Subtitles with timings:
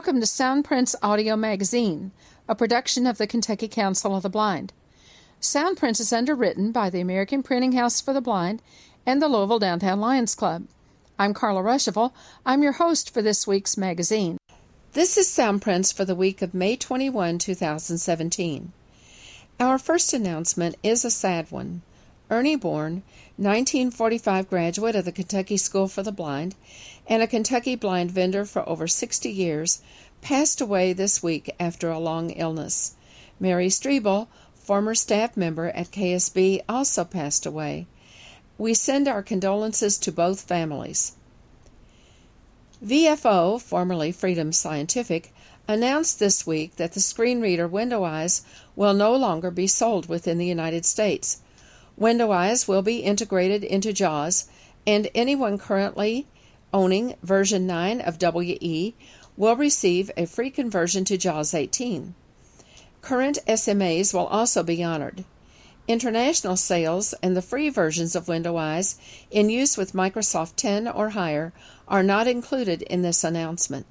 [0.00, 2.12] Welcome to Soundprints Audio Magazine,
[2.48, 4.72] a production of the Kentucky Council of the Blind.
[5.42, 8.62] Soundprints is underwritten by the American Printing House for the Blind
[9.04, 10.64] and the Louisville Downtown Lions Club.
[11.18, 12.14] I'm Carla Ruschival.
[12.46, 14.38] I'm your host for this week's magazine.
[14.94, 18.72] This is Soundprints for the week of May 21, 2017.
[19.60, 21.82] Our first announcement is a sad one.
[22.30, 23.02] Ernie Bourne,
[23.36, 26.54] 1945 graduate of the Kentucky School for the Blind
[27.10, 29.82] and a Kentucky blind vendor for over 60 years,
[30.22, 32.94] passed away this week after a long illness.
[33.40, 37.88] Mary Strebel, former staff member at KSB, also passed away.
[38.58, 41.14] We send our condolences to both families.
[42.84, 45.34] VFO, formerly Freedom Scientific,
[45.66, 48.42] announced this week that the screen reader WindowEyes
[48.76, 51.40] will no longer be sold within the United States.
[51.98, 54.46] WindowEyes will be integrated into JAWS,
[54.86, 56.26] and anyone currently
[56.72, 58.94] owning version 9 of WE
[59.36, 62.14] will receive a free conversion to JAWS 18.
[63.02, 65.24] Current SMAs will also be honored.
[65.88, 68.96] International sales and the free versions of WindowEyes
[69.30, 71.52] in use with Microsoft 10 or higher
[71.88, 73.86] are not included in this announcement.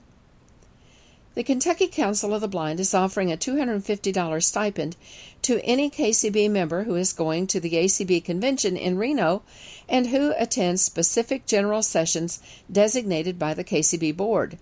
[1.40, 4.98] The Kentucky Council of the Blind is offering a $250 stipend
[5.44, 9.44] to any KCB member who is going to the ACB convention in Reno
[9.88, 14.58] and who attends specific general sessions designated by the KCB board.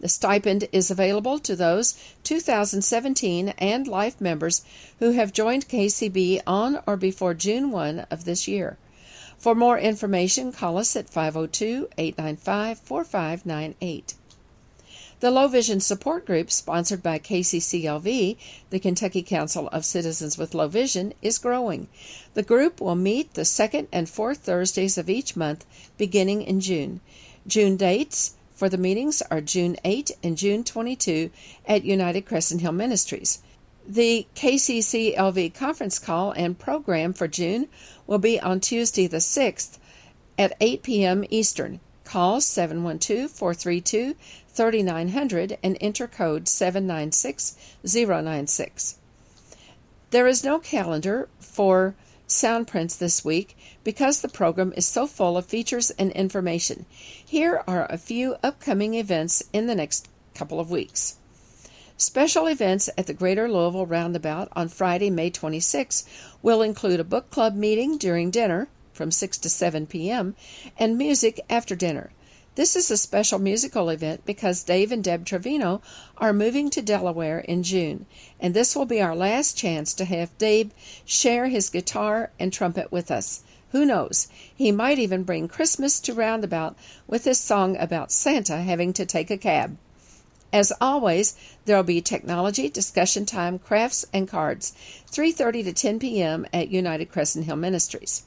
[0.00, 4.62] The stipend is available to those 2017 and life members
[5.00, 8.78] who have joined KCB on or before June 1 of this year.
[9.36, 14.14] For more information, call us at 502 895 4598.
[15.22, 18.36] The Low Vision Support Group, sponsored by KCCLV,
[18.70, 21.86] the Kentucky Council of Citizens with Low Vision, is growing.
[22.34, 25.64] The group will meet the second and fourth Thursdays of each month
[25.96, 27.00] beginning in June.
[27.46, 31.30] June dates for the meetings are June 8 and June 22
[31.66, 33.38] at United Crescent Hill Ministries.
[33.86, 37.68] The KCCLV conference call and program for June
[38.08, 39.78] will be on Tuesday the 6th
[40.36, 41.24] at 8 p.m.
[41.30, 41.78] Eastern.
[42.04, 44.16] Call 712 432
[44.54, 48.96] 3900 and enter code 796096.
[50.10, 51.94] There is no calendar for
[52.28, 56.84] Soundprints this week because the program is so full of features and information.
[57.24, 61.16] Here are a few upcoming events in the next couple of weeks.
[61.96, 66.04] Special events at the Greater Louisville Roundabout on Friday, May 26
[66.42, 70.36] will include a book club meeting during dinner from 6 to 7 p.m.
[70.78, 72.10] and music after dinner.
[72.54, 75.80] This is a special musical event because Dave and Deb Trevino
[76.18, 78.04] are moving to Delaware in June,
[78.38, 80.70] and this will be our last chance to have Dave
[81.06, 83.40] share his guitar and trumpet with us.
[83.70, 84.28] Who knows?
[84.54, 86.76] He might even bring Christmas to Roundabout
[87.06, 89.78] with his song about Santa having to take a cab.
[90.52, 91.34] As always,
[91.64, 94.74] there will be technology, discussion time, crafts, and cards,
[95.10, 96.46] 3:30 to 10 p.m.
[96.52, 98.24] at United Crescent Hill Ministries.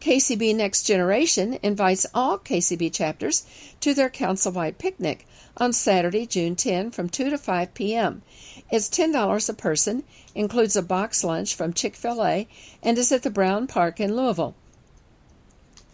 [0.00, 3.44] KCB Next Generation invites all KCB chapters
[3.80, 5.26] to their council-wide picnic
[5.58, 8.22] on Saturday, June 10 from 2 to 5 p.m.
[8.70, 10.04] It's $10 a person,
[10.34, 12.48] includes a box lunch from Chick-fil-A,
[12.82, 14.54] and is at the Brown Park in Louisville.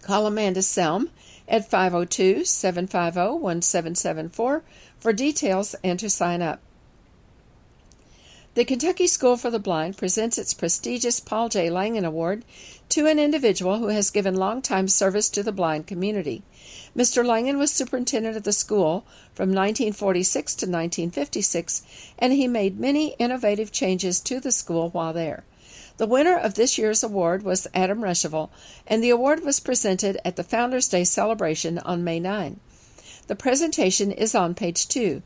[0.02, 1.08] Call Amanda Selm
[1.48, 4.62] at 502-750-1774
[5.00, 6.60] for details and to sign up.
[8.56, 11.68] The Kentucky School for the Blind presents its prestigious Paul J.
[11.68, 12.42] Langen Award
[12.88, 16.42] to an individual who has given long-time service to the blind community.
[16.96, 17.22] Mr.
[17.22, 19.04] Langen was superintendent of the school
[19.34, 21.82] from 1946 to 1956,
[22.18, 25.44] and he made many innovative changes to the school while there.
[25.98, 28.48] The winner of this year's award was Adam Ruschival,
[28.86, 32.58] and the award was presented at the Founders Day celebration on May 9.
[33.26, 35.20] The presentation is on page 2.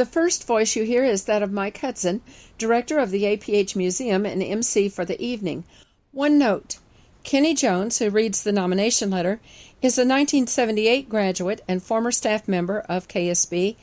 [0.00, 2.22] The first voice you hear is that of Mike Hudson,
[2.56, 5.64] director of the APH Museum and MC for the evening.
[6.10, 6.78] One note
[7.22, 9.40] Kenny Jones, who reads the nomination letter,
[9.82, 13.76] is a 1978 graduate and former staff member of KSB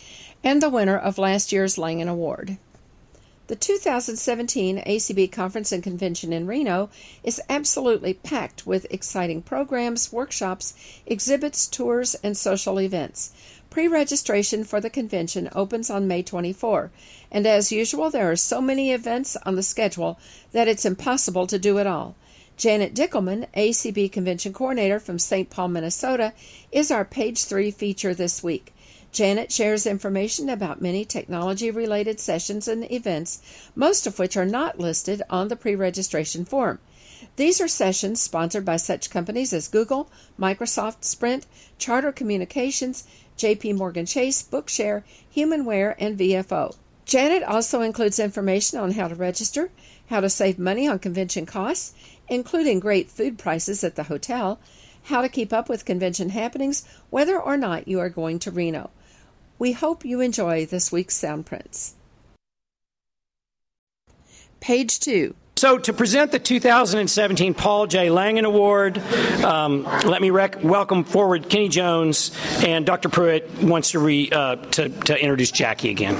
[0.44, 2.58] and the winner of last year's Langen Award.
[3.46, 6.90] The 2017 ACB Conference and Convention in Reno
[7.24, 10.74] is absolutely packed with exciting programs, workshops,
[11.06, 13.32] exhibits, tours, and social events.
[13.78, 16.90] Pre registration for the convention opens on May 24,
[17.32, 20.18] and as usual, there are so many events on the schedule
[20.52, 22.16] that it's impossible to do it all.
[22.58, 25.52] Janet Dickelman, ACB Convention Coordinator from St.
[25.52, 26.34] Paul, Minnesota,
[26.72, 28.74] is our page three feature this week.
[29.12, 33.44] Janet shares information about many technology related sessions and events,
[33.76, 36.80] most of which are not listed on the pre registration form.
[37.36, 40.10] These are sessions sponsored by such companies as Google,
[40.40, 41.46] Microsoft, Sprint,
[41.78, 43.06] Charter Communications,
[43.38, 45.04] JP Morgan Chase, Bookshare,
[45.36, 46.76] Humanware, and VFO.
[47.06, 49.70] Janet also includes information on how to register,
[50.10, 51.94] how to save money on convention costs,
[52.28, 54.60] including great food prices at the hotel,
[55.04, 58.90] how to keep up with convention happenings, whether or not you are going to Reno.
[59.58, 61.96] We hope you enjoy this week's sound prints.
[64.60, 68.12] Page 2 so, to present the 2017 Paul J.
[68.12, 69.00] Langen Award,
[69.44, 72.32] um, let me rec- welcome forward Kenny Jones,
[72.64, 73.10] and Dr.
[73.10, 76.16] Pruitt wants to, re, uh, to, to introduce Jackie again.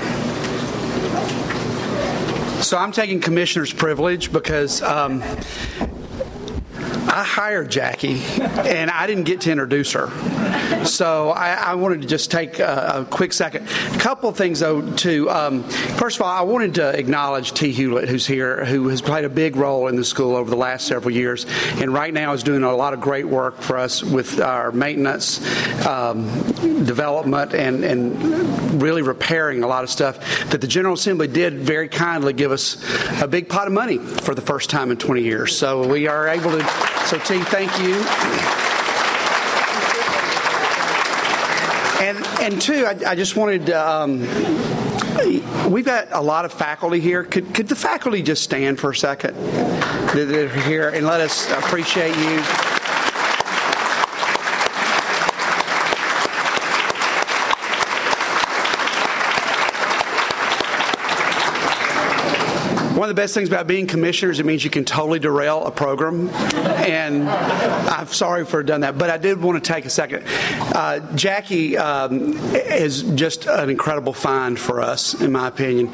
[2.64, 5.22] So, I'm taking commissioner's privilege because um,
[7.10, 10.08] I hired Jackie, and I didn't get to introduce her.
[10.86, 13.68] So I, I wanted to just take a, a, quick second.
[13.68, 15.30] A couple things, though, too.
[15.30, 17.72] Um, first of all, I wanted to acknowledge T.
[17.72, 20.88] Hewlett, who's here, who has played a big role in the school over the last
[20.88, 21.46] several years,
[21.82, 25.40] and right now is doing a lot of great work for us with our maintenance,
[25.86, 26.28] um,
[26.86, 30.20] development, and, and really repairing a lot of stuff
[30.50, 32.78] that the General Assembly did very kindly give us
[33.22, 35.58] a big pot of money for the first time in 20 years.
[35.58, 36.64] So we are able to
[37.08, 38.67] so, T, thank you.
[42.48, 43.70] And, two, I, I just wanted.
[43.72, 44.22] Um,
[45.70, 47.26] we've got a lot of faculty here.
[47.26, 49.36] Could, could the faculty just stand for a second?
[50.14, 52.67] They're here and let us appreciate you.
[63.08, 65.72] One of the best things about being commissioners, it means you can totally derail a
[65.72, 66.28] program.
[66.28, 70.26] And I'm sorry for done that, but I did want to take a second.
[70.28, 75.90] Uh, Jackie um, is just an incredible find for us, in my opinion.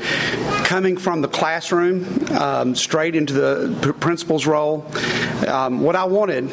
[0.63, 4.84] Coming from the classroom um, straight into the principal's role,
[5.48, 6.50] um, what I wanted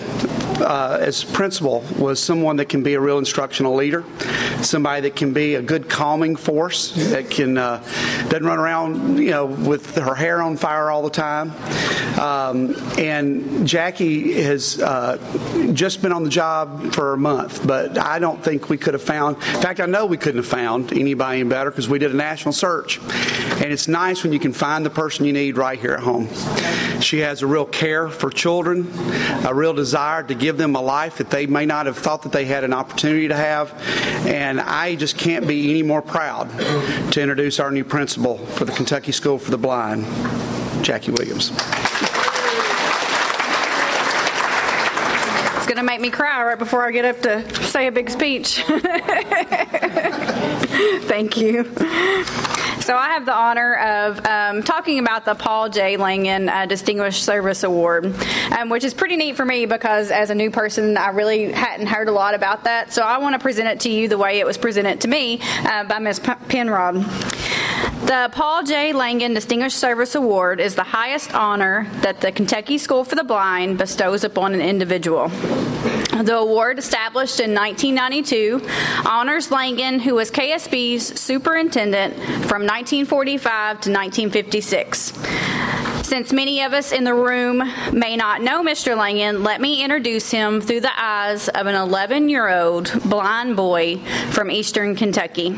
[0.61, 4.05] uh, as principal was someone that can be a real instructional leader,
[4.63, 7.83] somebody that can be a good calming force, that can uh,
[8.29, 11.53] doesn't run around you know with her hair on fire all the time.
[12.19, 15.17] Um, and Jackie has uh,
[15.73, 19.03] just been on the job for a month, but I don't think we could have
[19.03, 19.37] found.
[19.37, 22.53] In fact, I know we couldn't have found anybody better because we did a national
[22.53, 22.99] search.
[22.99, 26.29] And it's nice when you can find the person you need right here at home.
[27.01, 28.91] She has a real care for children,
[29.47, 32.33] a real desire to give them a life that they may not have thought that
[32.33, 33.73] they had an opportunity to have.
[34.27, 36.51] And I just can't be any more proud
[37.13, 40.05] to introduce our new principal for the Kentucky School for the Blind,
[40.85, 41.51] Jackie Williams.
[45.57, 48.11] It's going to make me cry right before I get up to say a big
[48.11, 48.63] speech.
[51.07, 51.65] Thank you.
[52.91, 55.97] So I have the honor of um, talking about the Paul J.
[55.97, 58.07] Langen uh, Distinguished Service Award,
[58.59, 61.87] um, which is pretty neat for me because as a new person, I really hadn't
[61.87, 62.93] heard a lot about that.
[62.93, 65.41] So I want to present it to you the way it was presented to me
[65.61, 66.19] uh, by Ms.
[66.49, 66.97] Penrod.
[68.11, 68.93] The Paul J.
[68.93, 73.79] Langen Distinguished Service Award is the highest honor that the Kentucky School for the Blind
[73.79, 75.29] bestows upon an individual.
[75.29, 78.67] The award, established in 1992,
[79.07, 82.17] honors Langen, who was KSB's superintendent
[82.49, 85.13] from 1945 to 1956.
[86.03, 87.59] Since many of us in the room
[87.93, 88.97] may not know Mr.
[88.97, 93.99] Langen, let me introduce him through the eyes of an 11 year old blind boy
[94.33, 95.57] from eastern Kentucky.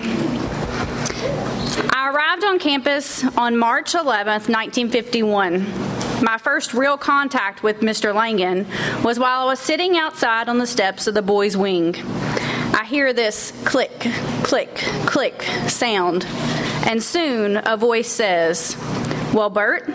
[2.02, 5.62] I arrived on campus on March 11th, 1951.
[6.24, 8.12] My first real contact with Mr.
[8.12, 8.66] Langen
[9.04, 11.94] was while I was sitting outside on the steps of the boys' wing.
[12.74, 14.00] I hear this click,
[14.42, 14.74] click,
[15.06, 16.24] click sound,
[16.88, 18.76] and soon a voice says,
[19.32, 19.88] Well, Bert,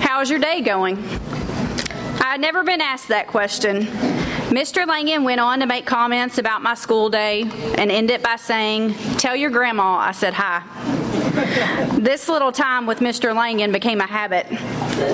[0.00, 0.96] how's your day going?
[0.96, 3.82] I had never been asked that question.
[4.48, 4.86] Mr.
[4.86, 7.42] Langen went on to make comments about my school day
[7.76, 10.99] and end it by saying, Tell your grandma I said hi.
[12.00, 13.34] This little time with Mr.
[13.34, 14.46] Langen became a habit.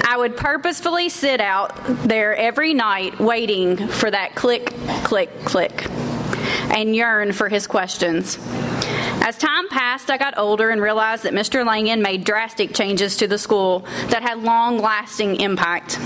[0.07, 1.73] I would purposefully sit out
[2.07, 4.73] there every night waiting for that click,
[5.05, 5.87] click, click,
[6.71, 8.39] and yearn for his questions.
[9.23, 11.67] As time passed, I got older and realized that Mr.
[11.67, 15.99] Langen made drastic changes to the school that had long lasting impact.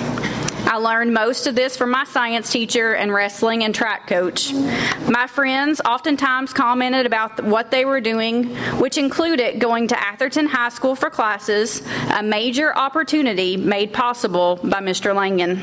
[0.70, 4.52] I learned most of this from my science teacher and wrestling and track coach.
[4.52, 10.68] My friends oftentimes commented about what they were doing, which included going to Atherton High
[10.68, 15.12] School for classes, a major opportunity made possible by Mr.
[15.12, 15.56] Langen.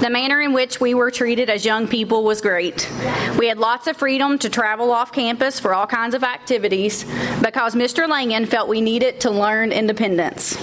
[0.00, 2.88] The manner in which we were treated as young people was great.
[3.36, 7.02] We had lots of freedom to travel off campus for all kinds of activities
[7.42, 8.08] because Mr.
[8.08, 10.56] Langen felt we needed to learn independence.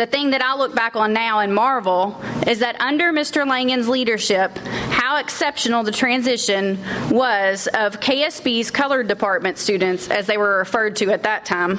[0.00, 3.46] The thing that I look back on now and marvel is that under Mr.
[3.46, 6.78] Langen's leadership, how exceptional the transition
[7.10, 11.72] was of KSB's colored department students, as they were referred to at that time,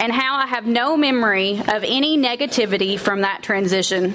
[0.00, 4.14] and how I have no memory of any negativity from that transition.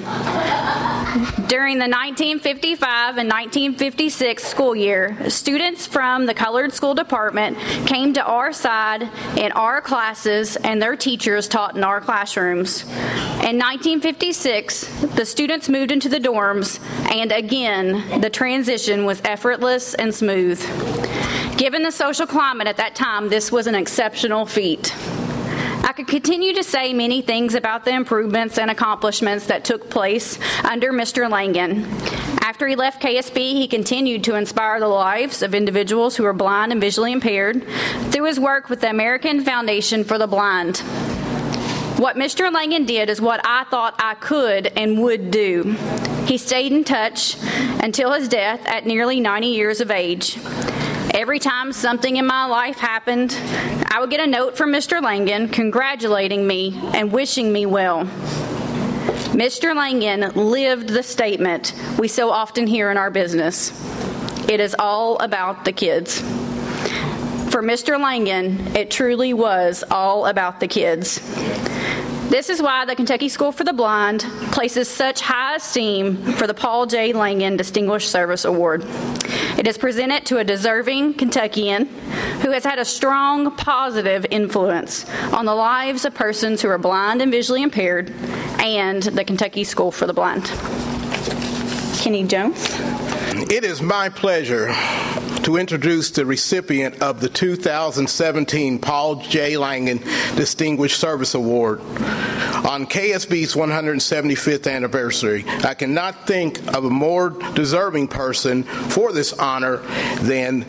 [1.47, 8.23] During the 1955 and 1956 school year, students from the colored school department came to
[8.23, 9.03] our side
[9.37, 12.83] in our classes, and their teachers taught in our classrooms.
[13.43, 16.79] In 1956, the students moved into the dorms,
[17.11, 20.61] and again, the transition was effortless and smooth.
[21.57, 24.95] Given the social climate at that time, this was an exceptional feat.
[25.83, 30.39] I could continue to say many things about the improvements and accomplishments that took place
[30.63, 31.29] under Mr.
[31.29, 31.83] Langen.
[32.41, 36.71] After he left KSB, he continued to inspire the lives of individuals who are blind
[36.71, 37.67] and visually impaired
[38.09, 40.81] through his work with the American Foundation for the Blind.
[41.97, 42.51] What Mr.
[42.51, 45.75] Langen did is what I thought I could and would do.
[46.25, 47.37] He stayed in touch
[47.81, 50.37] until his death at nearly 90 years of age.
[51.13, 53.37] Every time something in my life happened,
[53.87, 55.01] I would get a note from Mr.
[55.01, 58.05] Langen congratulating me and wishing me well.
[59.33, 59.75] Mr.
[59.75, 63.71] Langen lived the statement we so often hear in our business
[64.49, 66.19] it is all about the kids.
[67.51, 67.99] For Mr.
[67.99, 71.19] Langen, it truly was all about the kids.
[72.33, 74.21] This is why the Kentucky School for the Blind
[74.51, 77.13] places such high esteem for the Paul J.
[77.13, 78.83] Langen Distinguished Service Award.
[79.55, 81.85] It is presented to a deserving Kentuckian
[82.41, 87.21] who has had a strong positive influence on the lives of persons who are blind
[87.21, 88.09] and visually impaired
[88.57, 90.45] and the Kentucky School for the Blind.
[92.01, 92.65] Kenny Jones.
[93.51, 94.73] It is my pleasure
[95.43, 99.57] to introduce the recipient of the 2017 Paul J.
[99.57, 99.97] Langen
[100.35, 101.81] Distinguished Service Award.
[101.81, 109.77] On KSB's 175th anniversary, I cannot think of a more deserving person for this honor
[110.21, 110.63] than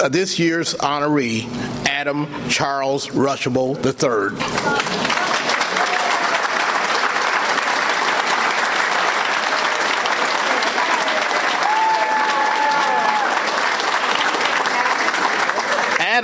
[0.00, 1.48] uh, this year's honoree,
[1.86, 5.09] Adam Charles Ruschival III.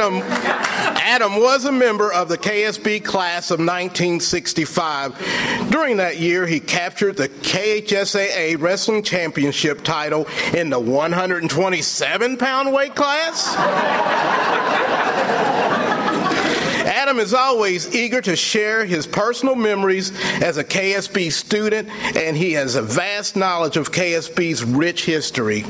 [0.07, 0.23] Adam,
[1.03, 5.71] Adam was a member of the KSB class of 1965.
[5.71, 12.95] During that year, he captured the KHSAA Wrestling Championship title in the 127 pound weight
[12.95, 13.57] class.
[17.07, 20.11] Adam is always eager to share his personal memories
[20.43, 25.63] as a KSB student, and he has a vast knowledge of KSB's rich history.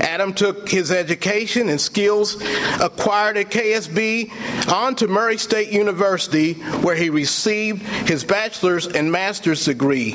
[0.00, 2.42] Adam took his education and skills
[2.80, 4.32] acquired at KSB
[4.72, 10.12] on to Murray State University, where he received his bachelor's and master's degree.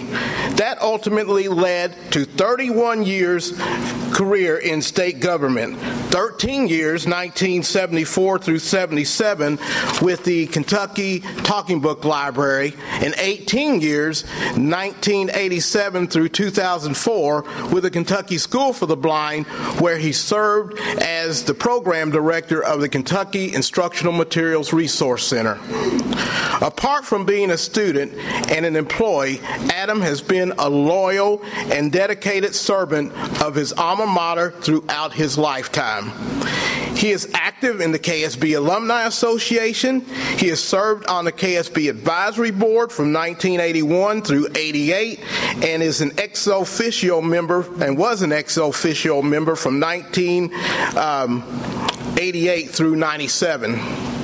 [0.55, 3.53] That ultimately led to 31 years
[4.11, 5.77] career in state government
[6.11, 9.59] 13 years, 1974 through 77,
[10.01, 14.23] with the Kentucky Talking Book Library, in 18 years,
[14.55, 19.45] 1987 through 2004, with the Kentucky School for the Blind,
[19.79, 25.59] where he served as the program director of the Kentucky Instructional Materials Resource Center.
[26.61, 28.13] Apart from being a student
[28.51, 29.39] and an employee,
[29.69, 36.11] Adam has been a loyal and dedicated servant of his alma mater throughout his lifetime.
[36.97, 40.01] He is active in the KSB Alumni Association.
[40.37, 45.19] He has served on the KSB Advisory Board from 1981 through 88
[45.63, 52.73] and is an ex officio member and was an ex officio member from 1988 um,
[52.73, 54.16] through 97.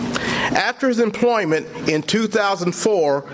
[0.51, 3.29] After his employment in 2004,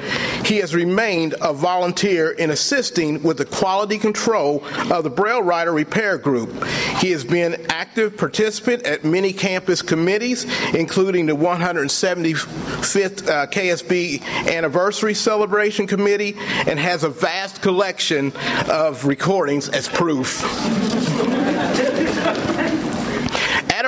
[0.46, 5.72] he has remained a volunteer in assisting with the quality control of the Braille Writer
[5.72, 6.64] Repair Group.
[7.00, 15.14] He has been active participant at many campus committees, including the 175th uh, KSB Anniversary
[15.14, 16.36] Celebration Committee,
[16.68, 18.32] and has a vast collection
[18.70, 21.39] of recordings as proof.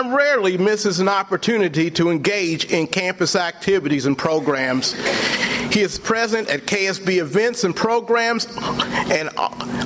[0.02, 4.94] Adam rarely misses an opportunity to engage in campus activities and programs.
[5.72, 9.30] He is present at KSB events and programs and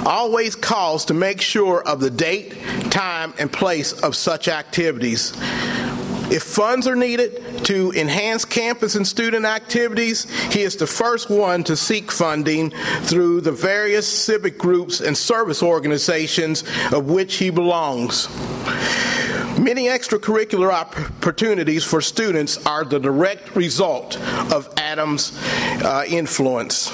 [0.05, 2.55] always calls to make sure of the date,
[2.91, 5.33] time, and place of such activities.
[6.31, 11.65] If funds are needed to enhance campus and student activities, he is the first one
[11.65, 12.69] to seek funding
[13.01, 18.29] through the various civic groups and service organizations of which he belongs.
[19.59, 24.19] Many extracurricular opportunities for students are the direct result
[24.51, 25.37] of Adam's
[25.81, 26.91] uh, influence.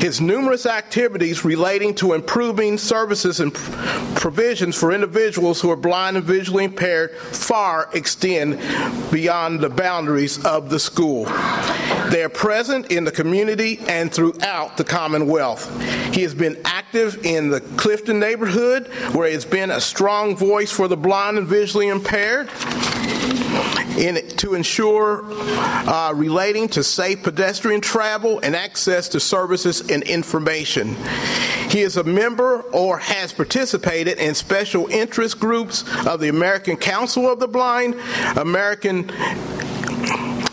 [0.00, 3.54] His numerous activities relating to improving services and
[4.16, 8.58] provisions for individuals who are blind and visually impaired far extend
[9.10, 11.24] beyond the boundaries of the school.
[12.10, 15.70] They are present in the community and throughout the Commonwealth.
[16.14, 20.70] He has been active in the Clifton neighborhood, where he has been a strong voice
[20.70, 22.50] for the blind and visually impaired
[23.96, 30.96] in, to ensure uh, relating to safe pedestrian travel and access to services and information.
[31.70, 37.28] He is a member or has participated in special interest groups of the American Council
[37.30, 37.96] of the Blind,
[38.36, 39.10] American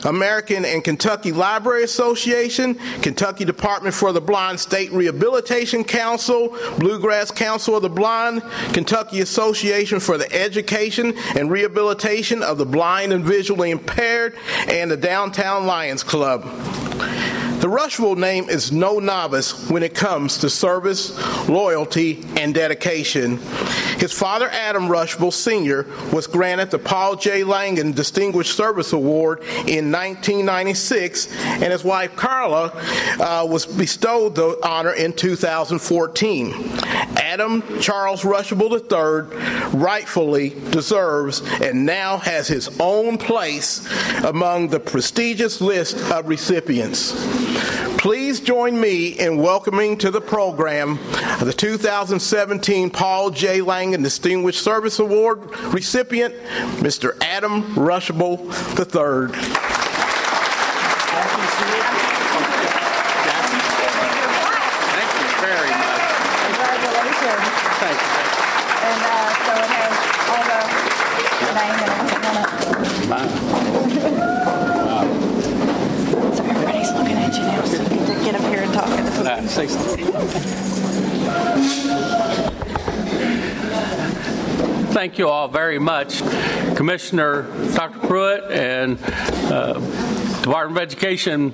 [0.06, 7.76] American and Kentucky Library Association, Kentucky Department for the Blind State Rehabilitation Council, Bluegrass Council
[7.76, 8.42] of the Blind,
[8.74, 14.38] Kentucky Association for the Education and Rehabilitation of the Blind and Visually Impaired,
[14.68, 16.46] and the Downtown Lions Club.
[17.62, 21.16] The Ruschival name is no novice when it comes to service,
[21.48, 23.38] loyalty, and dedication.
[24.00, 27.44] His father, Adam Ruschival Sr., was granted the Paul J.
[27.44, 32.72] Langen Distinguished Service Award in 1996, and his wife, Carla,
[33.20, 36.80] uh, was bestowed the honor in 2014.
[37.18, 43.88] Adam Charles Ruschival III rightfully deserves and now has his own place
[44.24, 47.51] among the prestigious list of recipients.
[47.98, 50.98] Please join me in welcoming to the program
[51.40, 53.62] the 2017 Paul J.
[53.62, 55.40] Langen Distinguished Service Award
[55.74, 56.36] recipient,
[56.82, 57.18] Mr.
[57.22, 58.40] Adam Ruschival
[58.78, 59.32] III.
[64.92, 66.02] Thank you very much.
[66.46, 67.46] Congratulations.
[67.82, 68.22] Thank you.
[68.82, 69.94] And uh, so it has
[70.30, 70.46] all
[71.46, 72.48] the name and everything on it.
[76.36, 79.70] So everybody's looking at you now, so you get to get up here and talk
[79.70, 80.16] at the podium.
[80.16, 82.52] Uh, say.
[84.94, 86.22] Thank you all very much,
[86.76, 88.00] Commissioner Dr.
[88.08, 89.00] Pruitt and
[89.52, 89.80] uh,
[90.42, 91.54] Department of Education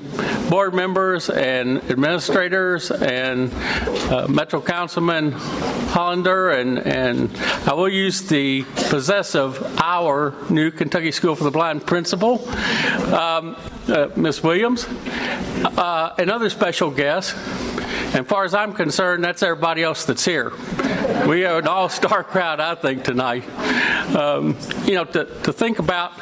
[0.49, 3.51] board members and administrators and
[4.09, 7.35] uh, Metro Councilman Hollander, and, and
[7.67, 12.47] I will use the possessive our new Kentucky School for the Blind principal,
[13.13, 13.57] um,
[13.89, 14.41] uh, Ms.
[14.41, 17.33] Williams, uh, special guests.
[18.15, 20.53] And far as I'm concerned, that's everybody else that's here.
[21.27, 23.43] We have an all-star crowd, I think, tonight.
[24.15, 26.13] Um, you know, to, to think about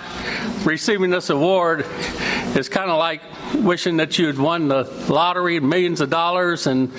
[0.66, 1.86] receiving this award
[2.56, 3.22] is kind of like
[3.56, 6.92] wishing that you had won the lottery millions of dollars, and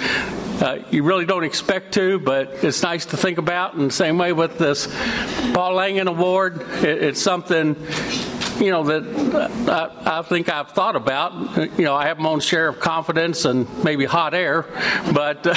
[0.63, 3.75] uh, you really don't expect to, but it's nice to think about.
[3.75, 4.87] And same way with this
[5.53, 7.75] Paul Langen Award, it, it's something
[8.61, 11.79] you know, that I, I, think I've thought about.
[11.79, 14.67] You know, I have my own share of confidence and maybe hot air,
[15.13, 15.55] but, uh,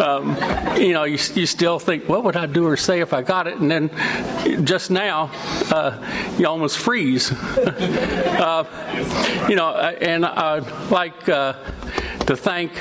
[0.02, 3.22] um, you know, you, you still think, what would I do or say if I
[3.22, 3.58] got it?
[3.58, 5.30] And then just now,
[5.70, 6.02] uh,
[6.38, 7.32] you almost freeze.
[7.32, 8.64] uh,
[9.48, 10.22] you know, and
[10.90, 11.54] like uh,
[12.26, 12.72] to thank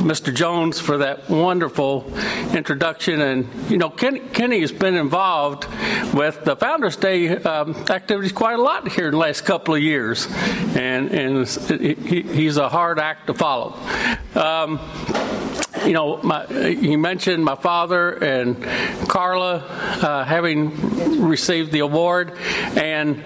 [0.00, 0.34] Mr.
[0.34, 2.10] Jones for that wonderful
[2.54, 3.20] introduction.
[3.20, 5.66] And, you know, Ken, Kenny has been involved
[6.14, 9.82] with the Founders Day um, activities quite a lot here in the last couple of
[9.82, 10.26] years.
[10.74, 13.74] And, and he, he's a hard act to follow.
[14.34, 14.80] Um,
[15.86, 18.62] you know, my, you mentioned my father and
[19.08, 22.38] Carla uh, having received the award,
[22.76, 23.22] and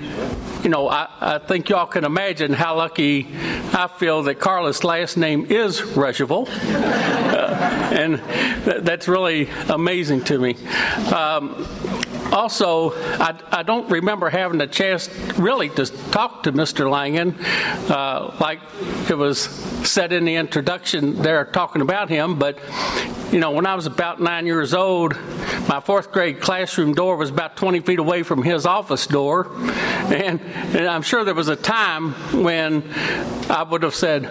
[0.62, 3.28] you know, I, I, think y'all can imagine how lucky
[3.72, 6.48] I feel that Carla's last name is Ruschival.
[6.48, 8.18] Uh, and
[8.64, 10.56] th- that's really amazing to me.
[11.12, 11.64] Um,
[12.32, 16.90] also, I, I, don't remember having a chance really to talk to Mr.
[16.90, 17.34] Langen,
[17.90, 18.60] uh, like
[19.08, 19.40] it was
[19.88, 22.38] said in the introduction there talking about him.
[22.38, 22.58] But,
[23.32, 25.14] you know, when I was about nine years old,
[25.68, 29.50] my fourth grade classroom door was about 20 feet away from his office door.
[29.58, 32.12] And, and I'm sure there was a time
[32.42, 32.90] when
[33.50, 34.22] I would have said,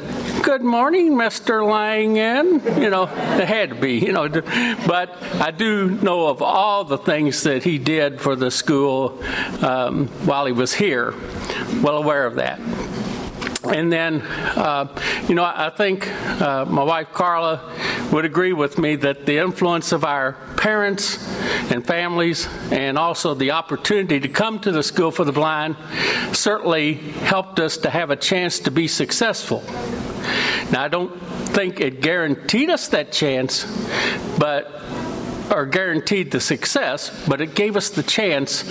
[0.42, 1.68] Good morning, Mr.
[1.70, 2.82] Langen.
[2.82, 4.28] You know, it had to be, you know.
[4.30, 9.22] But I do know of all the things that he did for the school
[9.62, 11.14] um, while he was here.
[11.84, 12.60] Well aware of that.
[13.70, 14.88] And then, uh,
[15.28, 16.08] you know, I think
[16.42, 17.74] uh, my wife Carla
[18.12, 21.18] would agree with me that the influence of our parents
[21.72, 25.76] and families, and also the opportunity to come to the School for the Blind,
[26.32, 29.64] certainly helped us to have a chance to be successful.
[30.72, 31.18] Now, I don't
[31.50, 33.66] think it guaranteed us that chance,
[34.38, 34.82] but
[35.52, 38.64] or guaranteed the success, but it gave us the chance.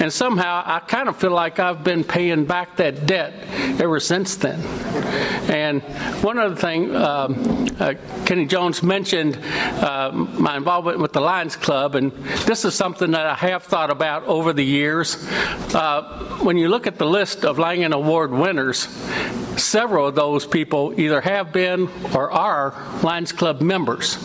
[0.00, 3.32] And somehow I kind of feel like I've been paying back that debt
[3.80, 4.60] ever since then.
[5.50, 5.82] And
[6.22, 7.94] one other thing, um, uh,
[8.24, 12.12] Kenny Jones mentioned uh, my involvement with the Lions Club, and
[12.46, 15.16] this is something that I have thought about over the years.
[15.74, 18.88] Uh, when you look at the list of Langen Award winners,
[19.56, 24.18] several of those people either have been or are Lions Club members.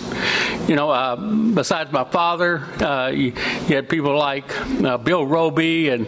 [0.67, 3.33] You know, uh, besides my father, uh, you,
[3.67, 4.45] you, had people like
[4.83, 6.07] uh, Bill Roby and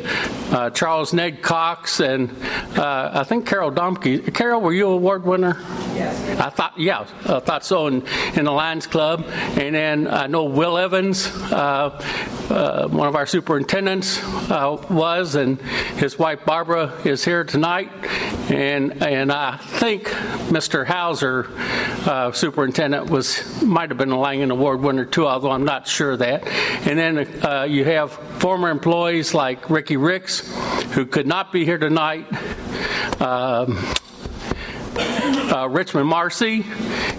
[0.52, 2.30] uh, Charles Ned Cox and
[2.78, 4.32] uh, I think Carol Domke.
[4.34, 5.58] Carol, were you a award winner?
[5.96, 6.40] Yes.
[6.40, 8.04] I thought, yeah, I thought so in,
[8.36, 9.26] in the Lions Club.
[9.28, 15.60] And then I know Will Evans, uh, one of our superintendents, was, and
[15.98, 17.90] his wife Barbara is here tonight.
[18.52, 20.06] And and I think
[20.48, 20.86] Mr.
[20.86, 21.50] Hauser,
[22.10, 26.16] uh, superintendent, was might have been a Langen Award winner too, although I'm not sure
[26.16, 26.48] that.
[26.88, 30.50] And then uh, you have former employees like Ricky Ricks,
[30.94, 32.26] who could not be here tonight.
[33.22, 33.78] Um,
[34.96, 36.66] uh, Richmond Marcy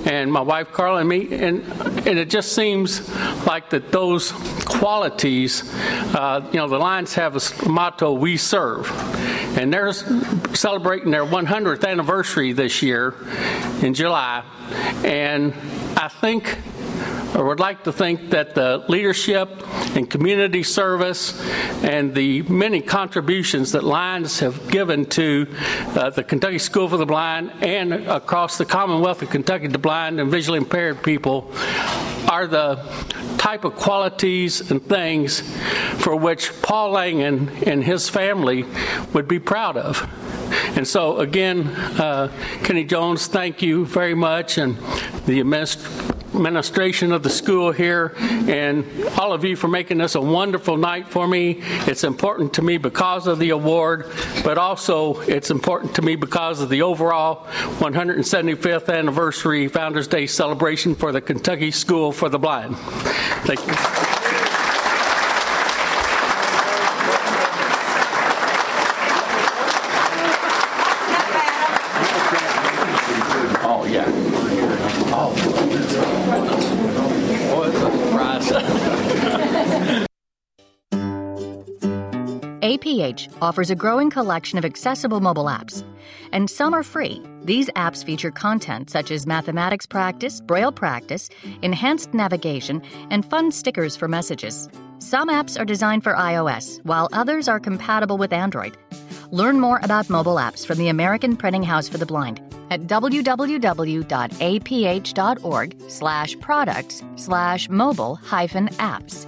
[0.06, 1.62] and my wife Carla and me, and
[2.06, 3.08] and it just seems
[3.46, 4.32] like that those
[4.64, 5.70] qualities,
[6.14, 8.90] uh, you know, the Lions have a motto: "We serve,"
[9.56, 13.14] and they're celebrating their 100th anniversary this year
[13.82, 14.44] in July,
[15.04, 15.52] and
[15.96, 16.58] I think
[17.34, 19.48] I would like to think that the leadership
[19.96, 21.40] and community service
[21.82, 25.46] and the many contributions that Lions have given to
[25.96, 30.20] uh, the Kentucky School for the Blind and across the Commonwealth of Kentucky to blind
[30.20, 31.50] and visually impaired people
[32.28, 32.76] are the
[33.38, 35.40] type of qualities and things
[36.02, 38.66] for which Paul Langen and his family
[39.14, 40.06] would be proud of.
[40.76, 42.30] And so, again, uh,
[42.64, 44.76] Kenny Jones, thank you very much, and
[45.26, 48.84] the administration of the school here and
[49.18, 51.58] all of you for making this a wonderful night for me.
[51.86, 54.10] It's important to me because of the award,
[54.42, 57.46] but also it's important to me because of the overall
[57.78, 62.76] 175th anniversary Founders Day celebration for the Kentucky School for the Blind.
[63.44, 64.11] Thank you.
[82.92, 85.82] APH offers a growing collection of accessible mobile apps,
[86.32, 87.22] and some are free.
[87.42, 91.30] These apps feature content such as mathematics practice, braille practice,
[91.62, 94.68] enhanced navigation, and fun stickers for messages.
[94.98, 98.76] Some apps are designed for iOS, while others are compatible with Android.
[99.30, 104.10] Learn more about mobile apps from the American Printing House for the Blind at www.aph.org
[105.88, 109.26] slash products slash mobile hyphen apps.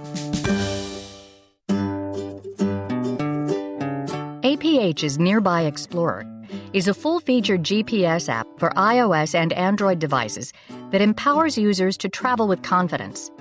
[4.75, 6.25] NBH's Nearby Explorer
[6.73, 10.51] is a full featured GPS app for iOS and Android devices
[10.91, 13.31] that empowers users to travel with confidence.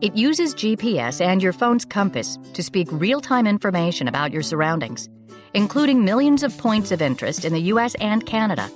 [0.00, 5.10] It uses GPS and your phone's compass to speak real time information about your surroundings,
[5.52, 8.70] including millions of points of interest in the US and Canada.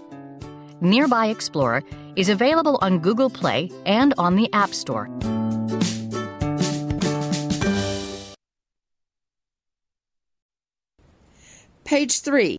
[0.83, 1.83] Nearby Explorer
[2.17, 5.09] is available on Google Play and on the App Store.
[11.89, 12.59] Page 3.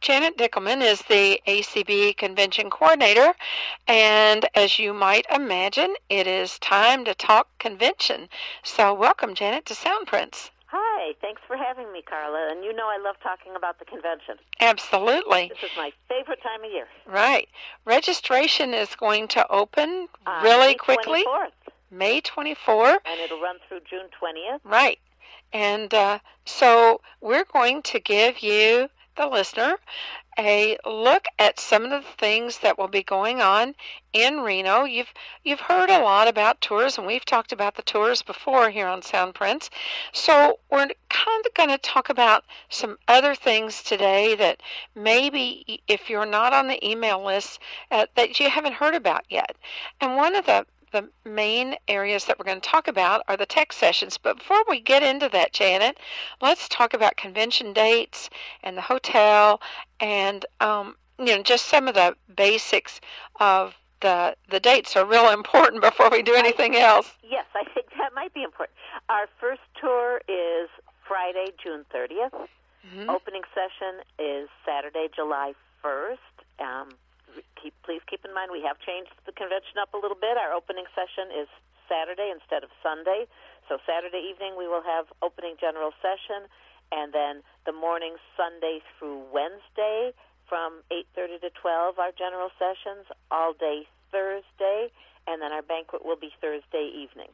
[0.00, 3.32] Janet Dickelman is the ACB Convention Coordinator,
[3.86, 8.28] and as you might imagine, it is time to talk convention.
[8.64, 10.50] So, welcome, Janet, to Soundprints.
[10.66, 12.48] Hi, thanks for having me, Carla.
[12.50, 14.38] And you know I love talking about the convention.
[14.58, 15.52] Absolutely.
[15.54, 16.88] This is my favorite time of year.
[17.06, 17.48] Right.
[17.84, 21.24] Registration is going to open Uh, really May quickly.
[21.24, 21.52] 24th,
[21.92, 22.88] May 24.
[23.06, 24.58] and it'll run through June 20th.
[24.64, 24.98] Right.
[25.52, 29.76] And uh, so we're going to give you, the listener,
[30.38, 33.74] a look at some of the things that will be going on
[34.12, 34.84] in Reno.
[34.84, 38.86] You've you've heard a lot about tours, and we've talked about the tours before here
[38.86, 39.68] on Soundprints.
[40.12, 44.62] So we're kind of going to talk about some other things today that
[44.94, 47.58] maybe if you're not on the email list
[47.90, 49.56] uh, that you haven't heard about yet.
[50.00, 53.46] And one of the the main areas that we're going to talk about are the
[53.46, 54.18] tech sessions.
[54.18, 55.98] But before we get into that, Janet,
[56.40, 58.30] let's talk about convention dates
[58.62, 59.60] and the hotel
[60.00, 63.00] and um, you know just some of the basics
[63.40, 67.12] of the the dates are real important before we do anything else.
[67.22, 68.76] Yes, I think that might be important.
[69.08, 70.68] Our first tour is
[71.06, 72.32] Friday, June 30th.
[72.32, 73.10] Mm-hmm.
[73.10, 76.16] Opening session is Saturday, July 1st.
[76.60, 76.88] Um,
[77.60, 80.36] keep, please keep in mind we have changed the convention up a little bit.
[80.36, 81.48] Our opening session is
[81.88, 83.26] Saturday instead of Sunday.
[83.68, 86.48] So Saturday evening we will have opening general session,
[86.92, 90.12] and then the morning Sunday through Wednesday
[90.48, 93.06] from 8:30 to 12 our general sessions.
[93.30, 94.90] All day Thursday,
[95.26, 97.28] and then our banquet will be Thursday evening.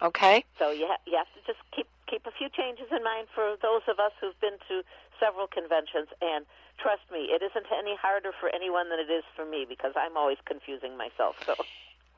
[0.00, 0.44] Okay.
[0.58, 3.56] So you ha- you have to just keep keep a few changes in mind for
[3.62, 4.82] those of us who've been to
[5.20, 6.08] several conventions.
[6.20, 6.44] And
[6.78, 10.16] trust me, it isn't any harder for anyone than it is for me because I'm
[10.16, 11.36] always confusing myself.
[11.46, 11.54] So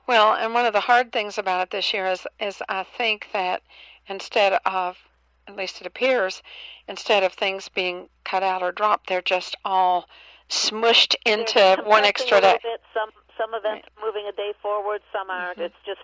[0.06, 3.28] Well, and one of the hard things about it this year is is I think
[3.32, 3.62] that
[4.08, 4.98] instead of
[5.46, 6.42] at least it appears,
[6.88, 10.08] instead of things being cut out or dropped, they're just all
[10.48, 12.58] smushed into one extra day.
[12.62, 12.80] Bit.
[12.92, 15.58] Some some events are moving a day forward, some aren't.
[15.58, 15.66] Mm-hmm.
[15.66, 16.00] It's just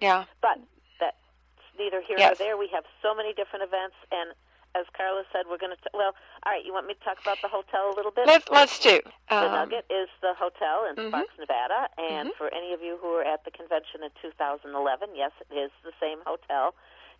[0.00, 0.24] Yeah.
[0.42, 0.58] but
[1.78, 2.38] neither here Yes.
[2.38, 2.56] nor there.
[2.56, 4.32] We have so many different events, and
[4.74, 5.90] as Carla said, we're going to.
[5.94, 6.12] Well,
[6.44, 6.64] all right.
[6.64, 8.26] You want me to talk about the hotel a little bit?
[8.26, 9.00] Let's let's do.
[9.28, 11.08] The Um, Nugget is the hotel in Mhm.
[11.08, 11.88] Sparks, Nevada.
[11.96, 12.36] And Mm-hmm.
[12.36, 15.92] for any of you who were at the convention in 2011, yes, it is the
[16.00, 16.74] same hotel.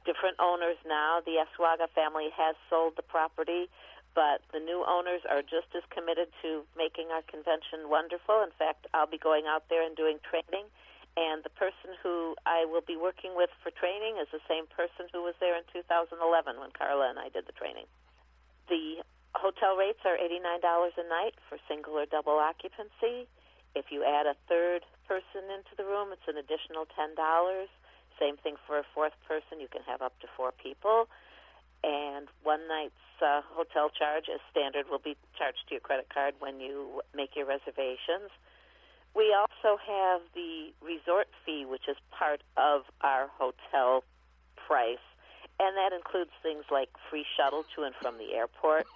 [0.05, 1.21] Different owners now.
[1.21, 3.69] The Ascuaga family has sold the property,
[4.14, 8.42] but the new owners are just as committed to making our convention wonderful.
[8.42, 10.66] In fact, I'll be going out there and doing training.
[11.16, 15.09] And the person who I will be working with for training is the same person
[15.09, 17.88] who was there in 2011 when Carla and I did the training.
[18.68, 19.00] The
[19.33, 23.24] hotel rates are $89 a night for single or double occupancy.
[23.72, 27.16] If you add a third person into the room, it's an additional $10.
[28.20, 29.61] Same thing for a fourth person.
[29.61, 31.09] You can have up to four people.
[31.85, 36.35] And one night's uh, hotel charge, as standard, will be charged to your credit card
[36.40, 38.33] when you make your reservations.
[39.16, 44.05] We also have the resort fee, which is part of our hotel
[44.57, 44.98] price,
[45.59, 48.87] and that includes things like free shuttle to and from the airport.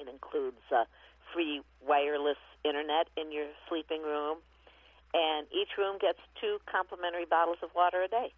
[0.00, 0.84] It includes uh,
[1.34, 4.38] free wireless internet in your sleeping room,
[5.12, 8.32] and each room gets two complimentary bottles of water a day.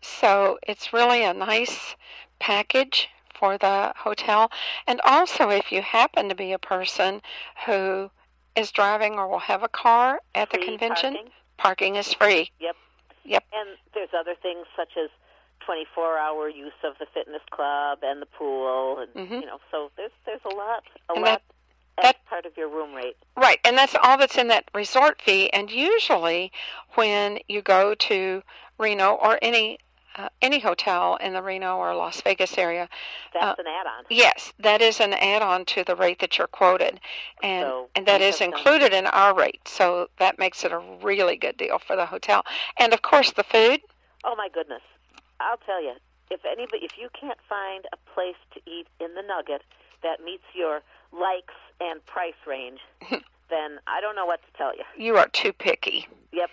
[0.00, 1.94] So it's really a nice
[2.40, 4.50] package for the hotel.
[4.88, 7.22] And also, if you happen to be a person
[7.66, 8.10] who
[8.56, 11.32] is driving or will have a car at the convention, parking.
[11.58, 12.50] parking is free.
[12.60, 12.76] Yep.
[13.24, 13.44] Yep.
[13.52, 15.08] And there's other things such as
[15.66, 19.40] 24-hour use of the fitness club and the pool, and Mhm.
[19.42, 21.42] you know, so there's there's a lot, a And lot
[21.96, 23.16] that- that- part of your room rate.
[23.36, 25.50] Right, and that's all that's in that resort fee.
[25.52, 26.50] And usually,
[26.94, 28.42] when you go to
[28.78, 29.78] Reno or any
[30.16, 32.88] uh, any hotel in the Reno or Las Vegas area,
[33.32, 34.04] That's Uh, an add-on.
[34.10, 37.00] yes, that is an add-on to the rate that you're quoted,
[37.42, 39.66] and So and that done- included in our rate.
[39.66, 42.44] So that makes it a really good deal for the hotel.
[42.78, 43.80] And of course, the food.
[44.24, 44.82] Oh my goodness!
[45.40, 45.94] I'll tell you,
[46.30, 49.62] if anybody, if you can't find a place to eat in the Nugget
[50.02, 52.80] that meets your likes and price range,
[53.50, 54.84] then I don't know what to tell you.
[54.96, 56.06] You are too picky.
[56.32, 56.50] Yep,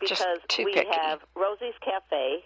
[0.00, 0.90] because too we picky.
[0.92, 2.44] have Rosie's Cafe,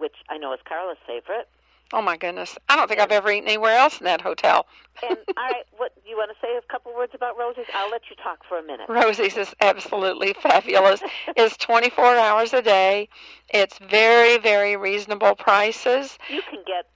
[0.00, 1.48] which I know is Carla's favorite.
[1.92, 2.56] Oh my goodness!
[2.68, 4.66] I don't think I've ever eaten anywhere else in that hotel.
[5.02, 7.66] And all right, what do you want to say a couple words about Rosie's?
[7.74, 8.88] I'll let you talk for a minute.
[8.88, 11.02] Rosie's is absolutely fabulous.
[11.36, 13.08] it's 24 hours a day.
[13.48, 16.16] It's very, very reasonable prices.
[16.28, 16.86] You can get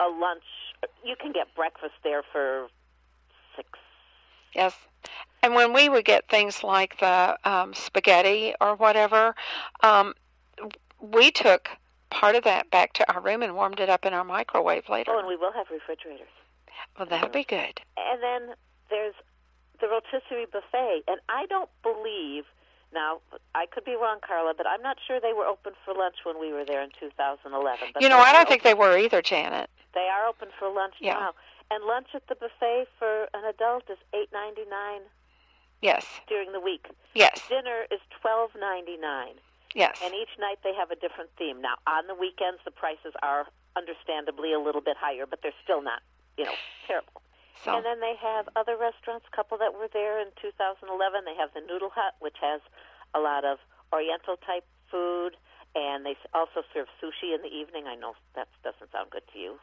[0.00, 0.44] a lunch.
[1.04, 2.68] You can get breakfast there for
[3.54, 3.68] six.
[4.54, 4.74] Yes.
[5.42, 9.34] And when we would get things like the um, spaghetti or whatever,
[9.82, 10.14] um,
[11.00, 11.68] we took
[12.10, 15.12] part of that back to our room and warmed it up in our microwave later.
[15.14, 16.28] Oh, and we will have refrigerators.
[16.98, 17.80] Well, that'll be good.
[17.96, 18.54] And then
[18.90, 19.14] there's
[19.80, 22.44] the rotisserie buffet, and I don't believe.
[22.94, 23.18] Now,
[23.54, 26.40] I could be wrong, Carla, but I'm not sure they were open for lunch when
[26.40, 27.88] we were there in 2011.
[27.92, 29.68] But You know, I don't think they were either, Janet.
[29.92, 31.14] they are open for lunch Yeah.
[31.14, 31.34] now.
[31.70, 35.02] And lunch at the buffet for an adult is 8.99
[35.82, 36.06] Yes.
[36.28, 36.86] during the week.
[37.12, 37.46] Yes.
[37.48, 39.34] Dinner is 12.99.
[39.74, 39.98] Yes.
[40.02, 41.60] And each night they have a different theme.
[41.60, 45.82] Now, on the weekends, the prices are understandably a little bit higher, but they're still
[45.82, 46.00] not,
[46.38, 47.22] you know, terrible.
[47.64, 51.24] So, And then they have other restaurants, a couple that were there in 2011.
[51.24, 52.60] They have the Noodle Hut, which has
[53.14, 53.58] a lot of
[53.92, 55.36] Oriental type food,
[55.74, 57.86] and they also serve sushi in the evening.
[57.86, 59.58] I know that doesn't sound good to you,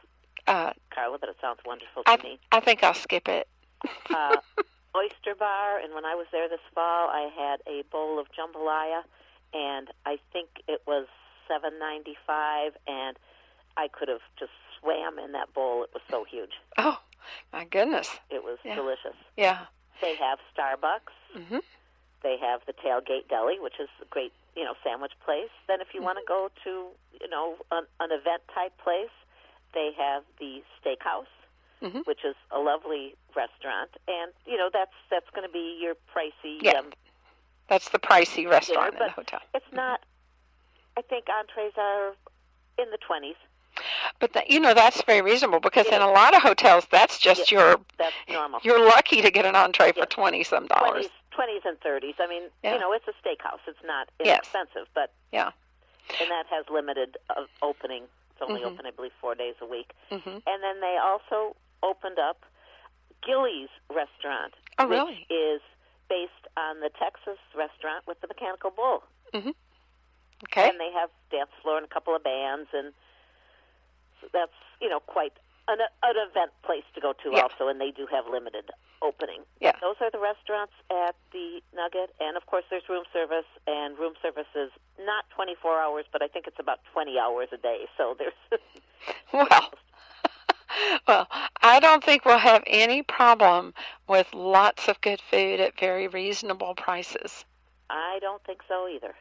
[0.46, 2.38] uh, Carla, but it sounds wonderful to I, me.
[2.52, 3.48] I think I'll skip it.
[4.10, 4.36] Uh,
[4.96, 9.02] oyster bar, and when I was there this fall, I had a bowl of jambalaya,
[9.54, 11.06] and I think it was
[11.50, 13.16] 7.95, and
[13.76, 15.82] I could have just swam in that bowl.
[15.84, 16.52] It was so huge.
[16.78, 16.98] Oh,
[17.52, 18.08] my goodness.
[18.30, 18.74] It was Yeah.
[18.74, 19.16] delicious.
[19.36, 19.66] Yeah.
[20.00, 21.12] They have Starbucks.
[21.48, 21.58] hmm
[22.22, 25.50] They have the Tailgate Deli, which is a great, you know, sandwich place.
[25.68, 26.88] Then, if you want to go to,
[27.20, 29.12] you know, an, an event type place,
[29.74, 31.26] they have the Steakhouse,
[31.82, 32.06] Mhm.
[32.06, 36.62] which is a lovely restaurant, and you know that's that's going to be your pricey.
[36.62, 36.78] Yeah.
[36.78, 36.92] Um,
[37.68, 39.40] That's the pricey restaurant in the hotel.
[39.54, 40.00] it's not.
[40.96, 42.12] I think entrees are
[42.78, 43.36] in the twenties.
[44.20, 47.50] But that, you know that's very reasonable because in a lot of hotels that's just
[47.50, 48.60] your That's normal.
[48.62, 51.06] you're lucky to get an entree for twenty some dollars.
[51.32, 52.14] Twenties, and thirties.
[52.20, 53.58] I mean, you know, it's a steakhouse.
[53.66, 54.36] It's not Yes.
[54.36, 55.50] inexpensive, but Yeah.
[56.20, 58.04] and that has limited uh, opening.
[58.30, 58.66] It's only Mhm.
[58.66, 59.90] open, I believe, four days a week.
[60.10, 62.44] hmm And then they also opened up
[63.26, 65.26] Gilly's restaurant, Oh, which really?
[65.28, 65.60] is
[66.08, 69.02] based on the Texas restaurant with the Mechanical Bull.
[69.32, 69.50] Mm-hmm.
[70.50, 70.68] Okay.
[70.68, 72.92] And they have dance floor and a couple of bands, and
[74.20, 75.32] so that's you know quite
[75.68, 77.42] an, an event place to go to Yeah.
[77.48, 77.68] also.
[77.68, 79.42] And they do have limited opening.
[79.60, 79.72] Yeah.
[79.80, 84.14] Those are the restaurants at the Nugget, and of course there's room service, and room
[84.20, 87.86] service is not 24 hours, but I think it's about 20 hours a day.
[87.96, 88.36] So there's
[89.32, 89.72] Well,
[91.06, 91.28] well,
[91.62, 93.74] I don't think we'll have any problem
[94.08, 97.44] with lots of good food at very reasonable prices.
[97.90, 99.14] I don't think so either.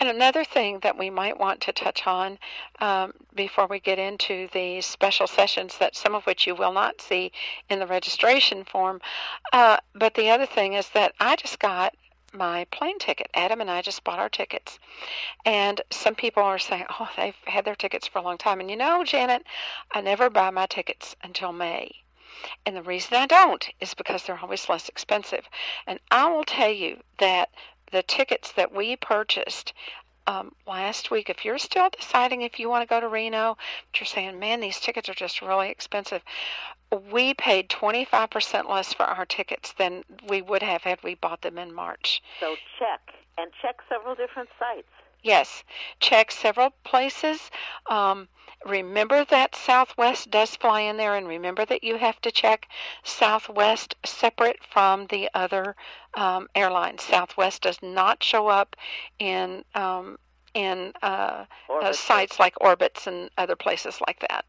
[0.00, 2.38] And another thing that we might want to touch on
[2.80, 7.00] um, before we get into the special sessions, that some of which you will not
[7.00, 7.32] see
[7.68, 9.00] in the registration form,
[9.52, 11.94] uh, but the other thing is that I just got
[12.32, 13.30] my plane ticket.
[13.34, 14.78] Adam and I just bought our tickets.
[15.44, 18.60] And some people are saying, oh, they've had their tickets for a long time.
[18.60, 19.44] And you know, Janet,
[19.92, 21.90] I never buy my tickets until May.
[22.64, 25.48] And the reason I don't is because they're always less expensive.
[25.86, 27.50] And I will tell you that
[27.90, 29.72] the tickets that we purchased
[30.28, 33.56] um, last week, if you're still deciding if you want to go to Reno,
[33.90, 36.22] but you're saying, man, these tickets are just really expensive,
[37.10, 41.56] we paid 25% less for our tickets than we would have had we bought them
[41.56, 42.22] in March.
[42.40, 43.00] So check
[43.38, 44.88] and check several different sites.
[45.22, 45.64] Yes,
[45.98, 47.50] check several places.
[47.86, 48.28] Um,
[48.64, 52.68] remember that Southwest does fly in there, and remember that you have to check
[53.02, 55.76] Southwest separate from the other
[56.14, 57.02] um, airlines.
[57.02, 58.76] Southwest does not show up
[59.18, 60.18] in um,
[60.54, 64.44] in uh, uh, sites like Orbitz and other places like that.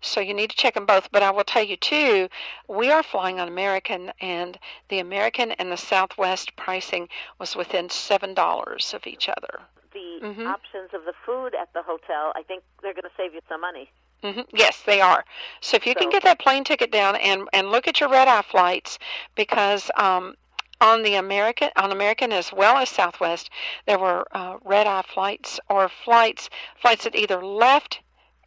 [0.00, 1.12] So you need to check them both.
[1.12, 2.28] But I will tell you too,
[2.68, 8.34] we are flying on American, and the American and the Southwest pricing was within seven
[8.34, 9.60] dollars of each other.
[9.94, 10.46] The Mhm.
[10.48, 13.60] options of the food at the hotel, I think they're going to save you some
[13.60, 13.90] money.
[14.22, 15.24] hmm Yes, they are.
[15.60, 18.26] So if you can get that plane ticket down and and look at your red
[18.26, 18.98] eye flights,
[19.34, 20.34] because um,
[20.80, 23.50] on the American on American as well as Southwest,
[23.86, 28.00] there were uh, red eye flights or flights flights that either left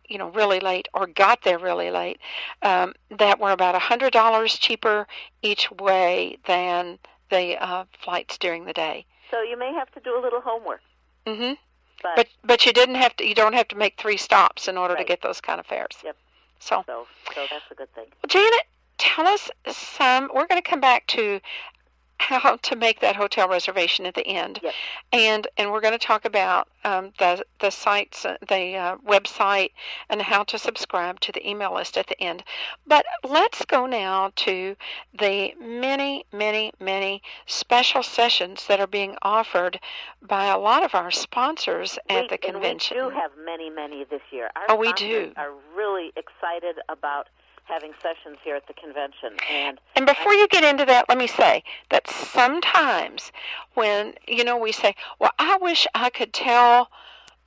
[0.09, 2.19] you know really late or got there really late
[2.61, 5.07] um, that were about a hundred dollars cheaper
[5.41, 6.99] each way than
[7.29, 9.05] the uh, flights during the day.
[9.31, 10.81] So you may have to do a little homework.
[11.27, 11.53] Hmm
[12.01, 13.27] But, But but you didn't have to.
[13.27, 15.97] You don't have to make three stops in order to get those kind of fares.
[16.03, 16.15] Yep.
[16.59, 16.83] So.
[16.85, 18.05] so so that's a good thing.
[18.05, 18.63] Well, Janet,
[18.97, 20.29] tell us some.
[20.33, 21.39] We're going to come back to
[22.19, 24.73] how to make that hotel reservation at the end, Yes.
[25.13, 29.71] and and we're going to talk about um, the the sites, uh, the uh, website,
[30.09, 32.43] and how to subscribe to the email list at the end.
[32.85, 34.75] But let's go now to
[35.17, 39.79] the many, many, many special sessions that are being offered
[40.21, 42.97] by a lot of our sponsors at we, the convention.
[42.97, 44.49] We do have many, many this year.
[44.55, 45.31] Our Oh, we do.
[45.37, 47.27] Are really excited about
[47.67, 51.27] having sessions here at the convention, and And before you get into that, let me
[51.27, 53.31] say that sometimes
[53.73, 56.89] when, you know, we say, well, I wish I could tell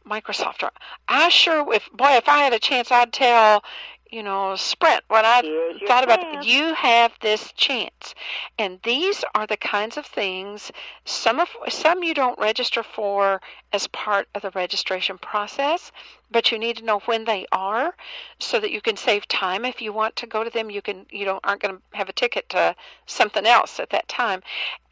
[0.06, 0.70] Microsoft, or
[1.08, 3.62] I sure, if, boy, if I had a chance, I'd tell,
[4.10, 6.20] you know, Sprint what I Here's thought about.
[6.20, 6.46] chance.
[6.46, 8.14] You have this chance.
[8.58, 10.72] And these are the kinds of things,
[11.04, 13.40] some of some you don't register for
[13.72, 15.92] as part of the registration process,
[16.30, 17.94] but you need to know when they are
[18.38, 21.06] so that you can save time if you want to go to them you can
[21.10, 22.74] you don't aren't going to have a ticket to
[23.06, 24.42] something else at that time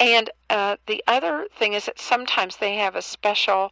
[0.01, 3.71] and uh, the other thing is that sometimes they have a special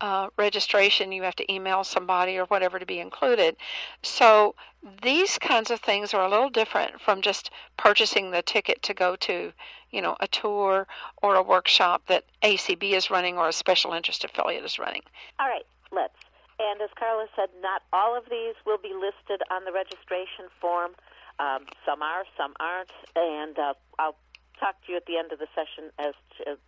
[0.00, 3.56] uh, registration you have to email somebody or whatever to be included
[4.02, 4.54] so
[5.02, 9.16] these kinds of things are a little different from just purchasing the ticket to go
[9.16, 9.52] to
[9.90, 10.86] you know a tour
[11.22, 15.02] or a workshop that acb is running or a special interest affiliate is running
[15.38, 16.14] all right, let's.
[16.58, 20.92] And as Carla said, not all of these will be listed on the registration form.
[21.38, 24.16] Um, some are, some aren't, and uh, I'll
[24.58, 26.58] talk to you at the end of the session as to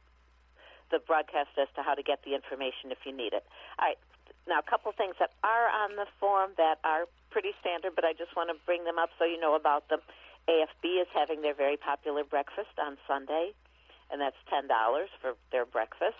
[0.91, 3.45] the broadcast as to how to get the information if you need it.
[3.79, 3.99] All right.
[4.49, 8.13] Now, a couple things that are on the form that are pretty standard, but I
[8.13, 10.01] just want to bring them up so you know about them.
[10.49, 13.53] AFB is having their very popular breakfast on Sunday,
[14.11, 16.17] and that's ten dollars for their breakfast.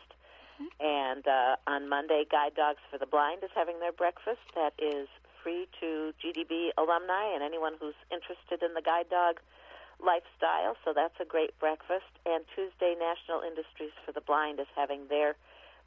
[0.79, 4.45] And uh, on Monday, Guide Dogs for the Blind is having their breakfast.
[4.55, 5.09] That is
[5.43, 9.41] free to GDB alumni and anyone who's interested in the guide dog
[10.03, 10.77] lifestyle.
[10.85, 12.11] So that's a great breakfast.
[12.27, 15.37] And Tuesday, National Industries for the Blind is having their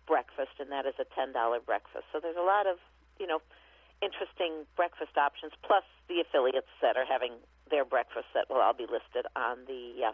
[0.05, 2.05] breakfast, and that is a ten dollar breakfast.
[2.11, 2.77] So there's a lot of
[3.19, 3.41] you know
[4.01, 7.39] interesting breakfast options, plus the affiliates that are having
[7.71, 10.13] their breakfast that will all be listed on the uh,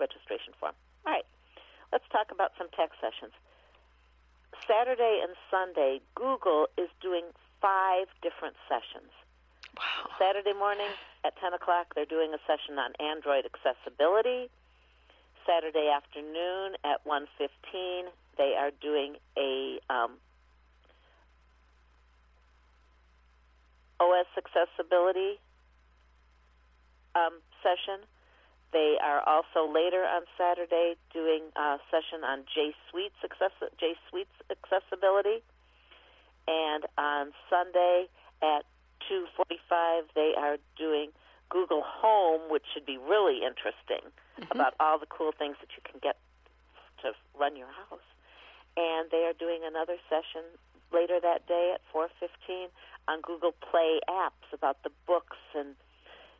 [0.00, 0.72] registration form.
[1.04, 1.26] All right,
[1.92, 3.32] let's talk about some tech sessions.
[4.66, 7.28] Saturday and Sunday, Google is doing
[7.60, 9.12] five different sessions.
[9.76, 10.88] Wow Saturday morning
[11.24, 14.48] at 10 o'clock, they're doing a session on Android accessibility.
[15.46, 20.18] Saturday afternoon at 1.15, they are doing a um,
[24.00, 25.38] OS accessibility
[27.14, 28.02] um, session.
[28.72, 34.36] They are also later on Saturday doing a session on G Suite's accessi- G Suite's
[34.50, 35.42] accessibility,
[36.48, 38.08] and on Sunday
[38.42, 38.64] at
[39.08, 41.12] 2:45 they are doing
[41.48, 44.02] Google Home, which should be really interesting
[44.50, 46.16] about all the cool things that you can get
[47.02, 48.04] to run your house.
[48.76, 50.44] And they are doing another session
[50.92, 52.68] later that day at 4:15
[53.08, 55.76] on Google Play apps about the books and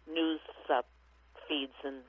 [0.06, 0.82] news uh,
[1.48, 2.02] feeds and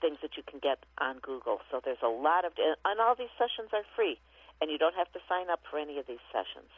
[0.00, 1.60] things that you can get on Google.
[1.70, 4.18] So there's a lot of, and all these sessions are free,
[4.60, 6.68] and you don't have to sign up for any of these sessions.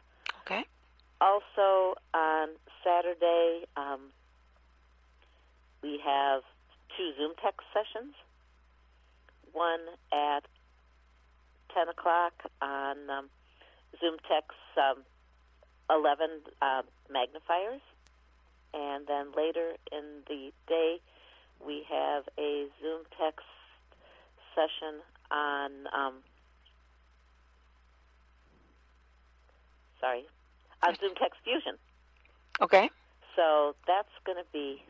[1.20, 2.48] Also on
[2.84, 4.12] Saturday, um,
[5.82, 6.42] we have
[6.96, 8.14] two Zoom text sessions.
[9.52, 9.80] One
[10.12, 10.44] at
[11.74, 13.28] 10 o'clock on um,
[14.00, 15.04] Zoom text um,
[15.90, 17.80] 11 uh, magnifiers.
[18.74, 21.00] And then later in the day,
[21.64, 23.46] we have a Zoom text
[24.54, 25.00] session
[25.30, 26.14] on, um,
[30.00, 30.24] sorry,
[30.86, 31.76] on Zoom Text Fusion.
[32.60, 32.90] okay
[33.34, 34.82] So that's going to be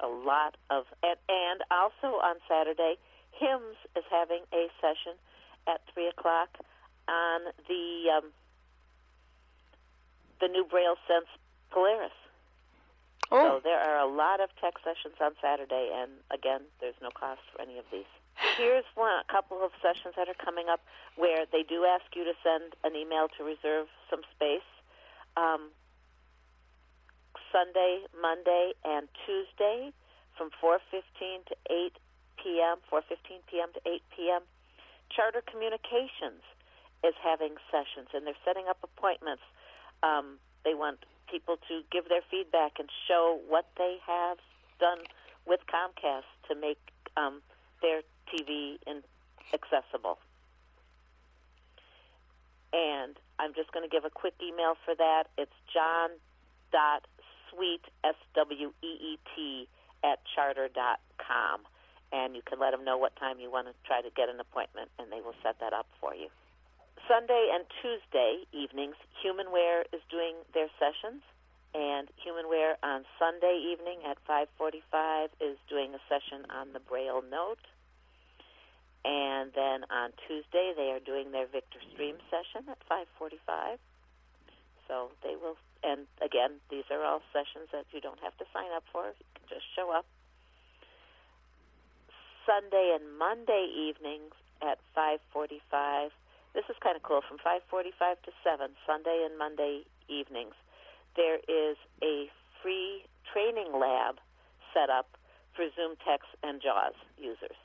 [0.00, 2.96] a lot of, and, and also on Saturday,
[3.32, 5.14] HIMS is having a session
[5.68, 6.48] at three o'clock
[7.08, 8.30] on the um,
[10.40, 11.30] the new Braille Sense
[11.70, 12.10] Polaris.
[13.30, 17.10] oh So there are a lot of tech sessions on Saturday, and again, there's no
[17.10, 18.10] cost for any of these.
[18.56, 20.80] Here's one, a couple of sessions that are coming up
[21.16, 24.66] where they do ask you to send an email to reserve some space.
[25.36, 25.72] Um,
[27.52, 29.92] Sunday, Monday, and Tuesday
[30.36, 31.92] from 4:15 to 8
[32.42, 32.76] p.m.
[32.90, 33.68] 4:15 p.m.
[33.72, 34.42] to 8 p.m.
[35.10, 36.40] Charter Communications
[37.04, 39.42] is having sessions, and they're setting up appointments.
[40.02, 44.38] Um, they want people to give their feedback and show what they have
[44.78, 44.98] done
[45.46, 46.78] with Comcast to make
[47.16, 47.42] um,
[47.82, 48.02] their
[48.32, 49.02] TV in,
[49.52, 50.18] accessible.
[52.72, 55.24] And I'm just going to give a quick email for that.
[55.36, 56.10] It's john
[56.72, 57.04] dot
[57.50, 59.68] sweet s w e e t
[60.02, 61.60] at charter dot com,
[62.12, 64.40] and you can let them know what time you want to try to get an
[64.40, 66.28] appointment, and they will set that up for you.
[67.06, 71.20] Sunday and Tuesday evenings, Humanware is doing their sessions,
[71.74, 77.60] and Humanware on Sunday evening at 5:45 is doing a session on the Braille note.
[79.04, 83.78] And then on Tuesday they are doing their Victor Stream session at 5:45.
[84.88, 88.70] So they will and again, these are all sessions that you don't have to sign
[88.74, 89.06] up for.
[89.06, 90.06] You can just show up.
[92.46, 96.12] Sunday and Monday evenings at 5:45.
[96.54, 100.54] This is kind of cool from 5:45 to 7 Sunday and Monday evenings.
[101.16, 102.30] There is a
[102.62, 104.20] free training lab
[104.72, 105.16] set up
[105.54, 107.56] for Zoom Text and JAWS users.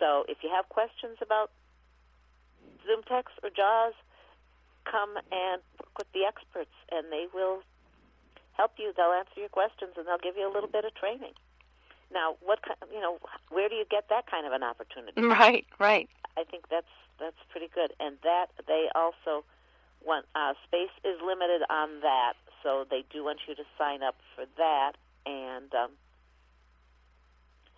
[0.00, 1.50] So if you have questions about
[2.86, 3.94] Zoom Text or JAWS,
[4.84, 7.62] come and work with the experts, and they will
[8.52, 8.92] help you.
[8.96, 11.32] They'll answer your questions, and they'll give you a little bit of training.
[12.12, 12.60] Now, what
[12.92, 13.18] you know,
[13.50, 15.20] where do you get that kind of an opportunity?
[15.22, 16.08] Right, right.
[16.36, 19.44] I think that's that's pretty good, and that they also
[20.04, 24.16] want uh, space is limited on that, so they do want you to sign up
[24.34, 24.92] for that,
[25.26, 25.90] and um,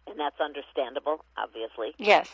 [0.07, 1.95] and that's understandable, obviously.
[1.99, 2.29] Yes.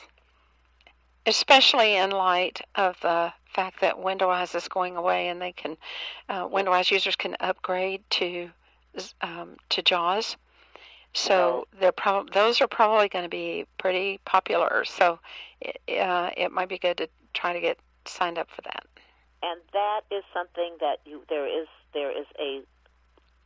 [1.26, 5.76] Especially in light of the fact that Window-Eyes is going away, and they can,
[6.28, 8.50] uh, Window-Eyes users can upgrade to
[9.22, 10.36] um, to JAWS.
[11.14, 14.84] So they're prob- those are probably going to be pretty popular.
[14.84, 15.18] So
[15.60, 18.86] it, uh, it might be good to try to get signed up for that.
[19.42, 22.62] And that is something that you there is there is a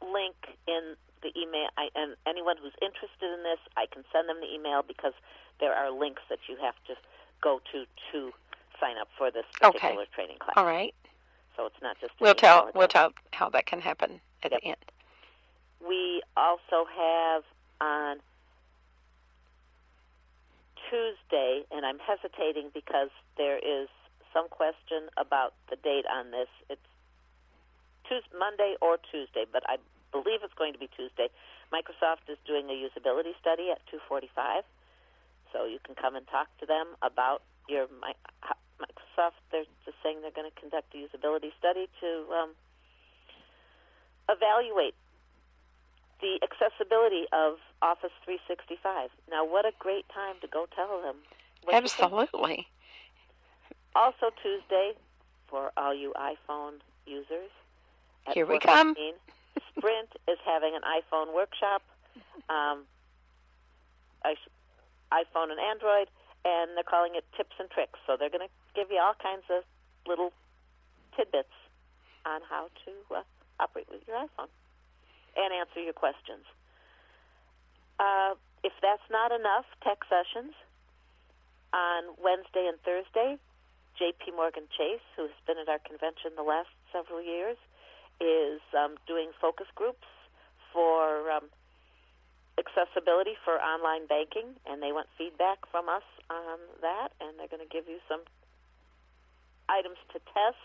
[0.05, 0.37] link
[0.69, 0.97] in
[1.27, 1.67] the email.
[1.77, 5.15] I, and anyone who's interested in this, I can send them the email because
[5.59, 6.95] there are links that you have to
[7.43, 8.33] go to to
[8.79, 10.15] sign up for this particular okay.
[10.15, 10.55] training class.
[10.57, 10.95] All right.
[11.57, 14.61] So it's not just we'll tell we'll tell how that can happen at yep.
[14.61, 14.85] the end.
[15.81, 17.43] We also have
[17.81, 18.19] on
[20.91, 23.89] Tuesday, and I'm hesitating because there is
[24.33, 26.49] some question about the date on this.
[26.69, 26.81] It's
[28.09, 29.77] Tuesday, Monday or Tuesday, but I
[30.23, 31.29] believe it's going to be Tuesday.
[31.73, 34.63] Microsoft is doing a usability study at 2:45,
[35.53, 37.87] so you can come and talk to them about your
[38.81, 39.41] Microsoft.
[39.51, 42.51] They're just saying they're going to conduct a usability study to um,
[44.29, 44.95] evaluate
[46.21, 49.11] the accessibility of Office 365.
[49.31, 51.17] Now, what a great time to go tell them.
[51.71, 52.67] Absolutely.
[53.95, 54.93] Also, Tuesday,
[55.49, 57.51] for all you iPhone users,
[58.33, 58.95] here we come.
[59.77, 61.83] Sprint is having an iPhone workshop,
[62.49, 62.85] um,
[65.13, 66.09] iPhone and Android,
[66.45, 67.99] and they're calling it tips and tricks.
[68.07, 69.63] So they're going to give you all kinds of
[70.07, 70.33] little
[71.17, 71.55] tidbits
[72.25, 73.23] on how to uh,
[73.61, 74.51] operate with your iPhone
[75.37, 76.45] and answer your questions.
[77.99, 80.53] Uh, if that's not enough, tech sessions
[81.73, 83.39] on Wednesday and Thursday.
[83.99, 84.37] J.P.
[84.37, 87.57] Morgan Chase, who has been at our convention the last several years,
[88.21, 90.07] is um, doing focus groups
[90.73, 91.45] for um,
[92.59, 97.67] accessibility for online banking, and they want feedback from us on that, and they're going
[97.67, 98.21] to give you some
[99.69, 100.57] items to test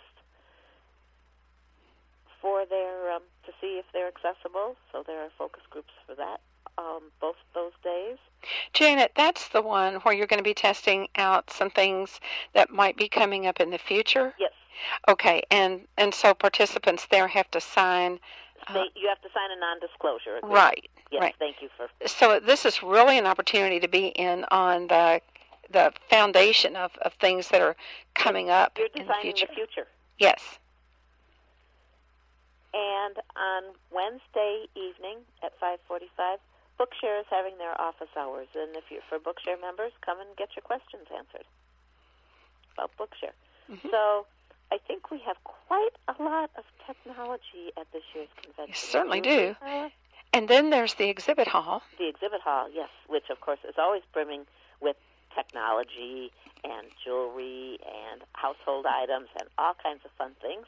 [2.42, 4.76] for their um, to see if they're accessible.
[4.92, 6.42] So there are focus groups for that
[6.78, 8.18] um, both those days.
[8.74, 12.20] Janet, that's the one where you're going to be testing out some things
[12.54, 14.34] that might be coming up in the future.
[14.40, 14.52] Yes.
[15.08, 18.20] Okay, and and so participants there have to sign.
[18.68, 20.54] Uh, they, you have to sign a non-disclosure agreement.
[20.54, 20.90] Right.
[21.12, 21.22] Yes.
[21.22, 21.36] Right.
[21.40, 21.88] Thank you for.
[22.08, 25.22] So this is really an opportunity to be in on the
[25.72, 27.76] the foundation of, of things that are
[28.14, 29.48] coming up You're in the future.
[29.48, 29.88] the future.
[30.20, 30.60] Yes.
[32.74, 36.38] And on Wednesday evening at 5:45,
[36.80, 40.56] Bookshare is having their office hours, and if you're for Bookshare members, come and get
[40.56, 41.46] your questions answered
[42.74, 43.36] about Bookshare.
[43.70, 43.90] Mm-hmm.
[43.92, 44.26] So
[44.72, 48.70] I think we have quite a lot of technology at this year's convention.
[48.70, 49.56] You certainly do.
[50.34, 51.82] And then there's the exhibit hall.
[52.00, 54.46] The exhibit hall, yes, which of course is always brimming
[54.80, 54.96] with
[55.36, 56.32] technology
[56.64, 60.66] and jewelry and household items and all kinds of fun things.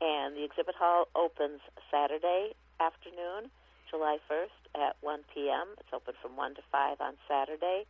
[0.00, 3.50] And the exhibit hall opens Saturday afternoon,
[3.90, 5.66] July 1st at 1 p.m.
[5.78, 7.84] It's open from 1 to 5 on Saturday.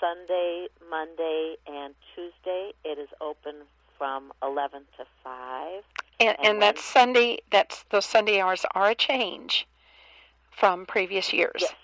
[0.00, 3.66] Sunday, Monday, and Tuesday, it is open
[4.02, 5.84] from 11 to 5.
[6.18, 7.38] And, And and that's Sunday.
[7.52, 9.68] That's those Sunday hours are a change
[10.50, 11.60] from previous years.
[11.60, 11.74] Yes.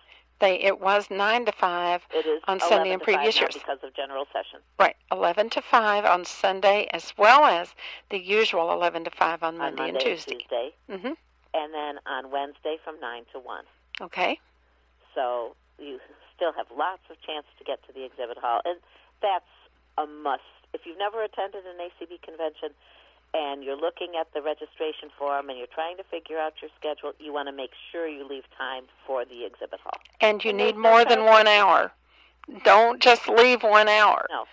[0.40, 3.54] They it was nine to five It is on Sunday in previous 5 years.
[3.54, 7.74] because of general session Right, eleven to five on Sunday, as well as
[8.10, 10.38] the usual eleven to five on on Monday, Monday and Tuesday.
[10.38, 11.14] Tuesday, hmm
[11.54, 13.64] and then on Wednesday from 9 to 1.
[14.02, 14.38] Okay.
[15.14, 15.98] So you
[16.34, 18.78] still have lots of chance to get to the exhibit hall, and
[19.22, 19.48] that's
[19.96, 20.42] a must.
[20.74, 22.70] If you've never attended an ACB convention
[23.34, 27.12] and you're looking at the registration form and you're trying to figure out your schedule,
[27.18, 29.98] you want to make sure you leave time for the exhibit hall.
[30.20, 31.92] And you And need more than one hour.
[32.64, 34.26] Don't just leave one hour.
[34.30, 34.44] No.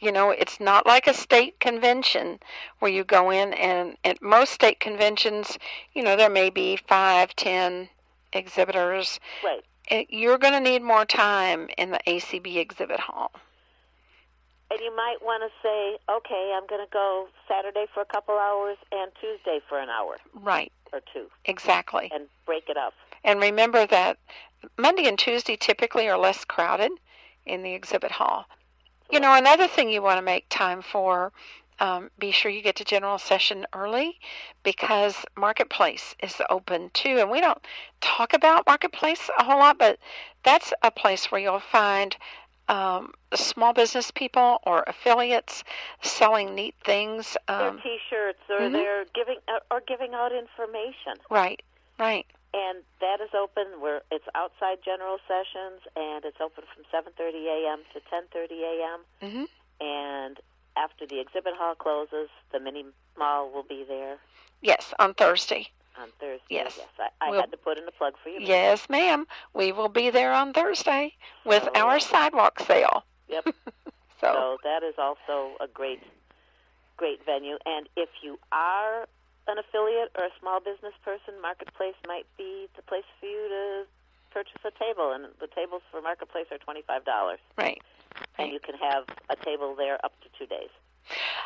[0.00, 2.38] You know, it's not like a state convention
[2.78, 5.58] where you go in and at most state conventions,
[5.92, 7.88] you know, there may be five, ten
[8.32, 9.20] exhibitors.
[9.44, 10.06] Right.
[10.08, 13.32] You're going to need more time in the ACB exhibit hall.
[14.70, 18.36] And you might want to say, okay, I'm going to go Saturday for a couple
[18.36, 22.10] hours and Tuesday for an hour Right, or two exactly.
[22.14, 22.94] and break it up.
[23.24, 24.18] And remember that
[24.78, 26.92] Monday and Tuesday typically are less crowded
[27.46, 28.46] in the exhibit hall.
[29.10, 31.32] You know, another thing you want to make time for,
[31.80, 34.20] um, be sure you get to general session early
[34.62, 37.18] because Marketplace is open too.
[37.18, 37.58] And we don't
[38.00, 39.98] talk about Marketplace a whole lot, but
[40.44, 42.16] that's a place where you'll find
[42.70, 45.64] um, small business people or affiliates
[46.02, 47.36] selling neat things.
[47.48, 48.72] Their Um, T-shirts or mhm.
[48.72, 51.18] they're giving uh, or giving out information.
[51.30, 51.60] right,
[51.98, 52.26] right.
[52.54, 57.80] and that is open where it's outside general sessions and it's open from 7:30 a.m.
[57.92, 59.00] to 10:30 a.m.
[59.30, 59.44] hmm
[59.80, 60.38] and
[60.76, 62.84] after the exhibit hall closes the mini
[63.18, 64.18] mall will be there
[64.62, 65.68] Yes, on Thursday.
[66.00, 66.78] On Thursday Yes.
[66.98, 69.26] I, I We'll- had to put in a plug for you Yes, ma'am.
[69.54, 71.80] We will be there on Thursday with Oh.
[71.80, 73.04] our sidewalk sale.
[73.28, 73.44] yep
[74.20, 76.02] So, so that is also a great
[76.98, 79.06] great venue and if you are
[79.48, 83.86] an affiliate or a small business person marketplace might be the place for you to
[84.30, 87.80] purchase a table and the tables for marketplace are $25 right.
[88.38, 90.68] and you can have a table there up to two days.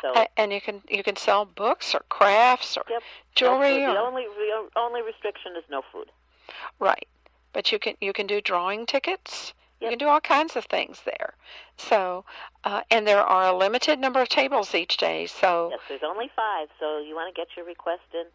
[0.01, 3.01] So and you can you can sell books or crafts or yep,
[3.35, 3.93] jewelry no food.
[3.95, 6.07] The or only the only restriction is no food.
[6.79, 7.07] right.
[7.53, 9.53] But you can you can do drawing tickets.
[9.81, 11.35] You can do all kinds of things there.
[11.77, 12.25] So,
[12.63, 15.27] uh, and there are a limited number of tables each day.
[15.27, 18.25] So Yes, there's only five, so you want to get your request in,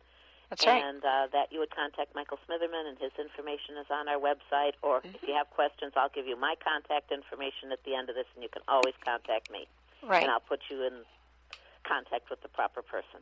[0.49, 0.81] that's right.
[0.81, 4.79] and uh, that you would contact Michael Smitherman, and his information is on our website.
[4.83, 5.27] Or if Mm-hmm.
[5.27, 8.45] you have questions, I'll give you my contact information at the end of this, and
[8.45, 9.67] you can always contact me,
[10.07, 10.23] Right.
[10.23, 11.03] and I'll put you in
[11.91, 13.19] contact with the proper person.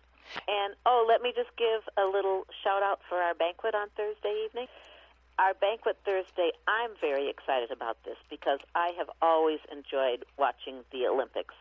[0.46, 4.44] And oh, let me just give a little shout out for our banquet on Thursday
[4.44, 4.68] evening.
[5.38, 11.06] Our banquet Thursday, I'm very excited about this because I have always enjoyed watching the
[11.06, 11.54] Olympics.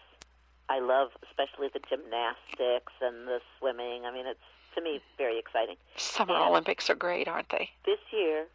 [0.67, 4.03] I love especially the gymnastics and the swimming.
[4.05, 4.39] I mean, it's
[4.75, 5.75] to me very exciting.
[5.95, 7.69] Summer and- Olympics are great, aren't they?
[7.85, 8.45] This year,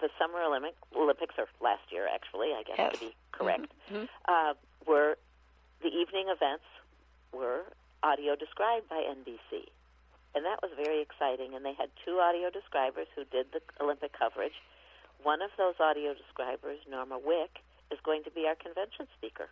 [0.00, 2.92] the Summer Olympic Olympics, or last year actually, I guess Yes.
[2.92, 4.08] to be correct, Mhm.
[4.28, 4.54] uh,
[4.86, 5.18] were
[5.80, 6.64] the evening events
[7.36, 7.68] were
[8.02, 9.68] audio described by NBC.
[10.34, 11.54] And that was very exciting.
[11.54, 14.56] And they had two audio describers who did the Olympic coverage.
[15.22, 17.60] One of those audio describers, Norma Wick,
[17.90, 19.48] is going to be our convention speaker.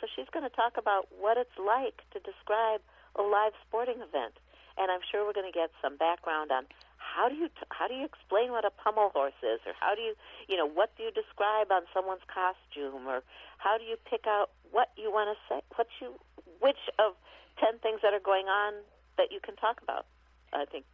[0.00, 2.82] So she's going to talk about what it's like to describe
[3.14, 4.34] a live sporting event.
[4.78, 6.66] And I'm sure we're going to get some background on
[7.02, 9.94] how do you t- how do you explain what a pommel horse is, or how
[9.94, 10.14] do you
[10.48, 13.22] you know what do you describe on someone's costume, or
[13.58, 16.14] how do you pick out what you want to say, what you
[16.60, 17.14] which of
[17.58, 18.74] ten things that are going on
[19.18, 20.06] that you can talk about.
[20.52, 20.84] I think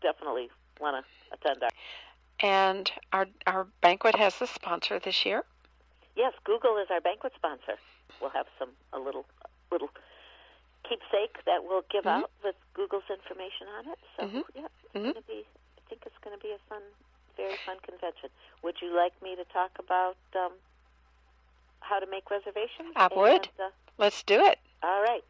[0.00, 0.50] definitely
[0.80, 1.70] want to attend our.
[2.40, 5.44] And our our banquet has a sponsor this year.
[6.16, 7.78] Yes, Google is our banquet sponsor.
[8.20, 9.24] We'll have some a little
[9.70, 9.90] little
[10.84, 12.22] keepsake that we'll give Mhm.
[12.24, 13.98] out with Google's information on it.
[14.16, 14.44] So Mhm.
[14.54, 15.02] yeah, it's Mhm.
[15.02, 15.46] going to be.
[15.78, 16.82] I think it's going to be a fun,
[17.36, 18.30] very fun convention.
[18.62, 20.52] Would you like me to talk about um,
[21.80, 22.92] how to make reservations?
[22.96, 23.50] I would.
[23.58, 24.58] And, uh, Let's do it.
[24.82, 25.24] all right.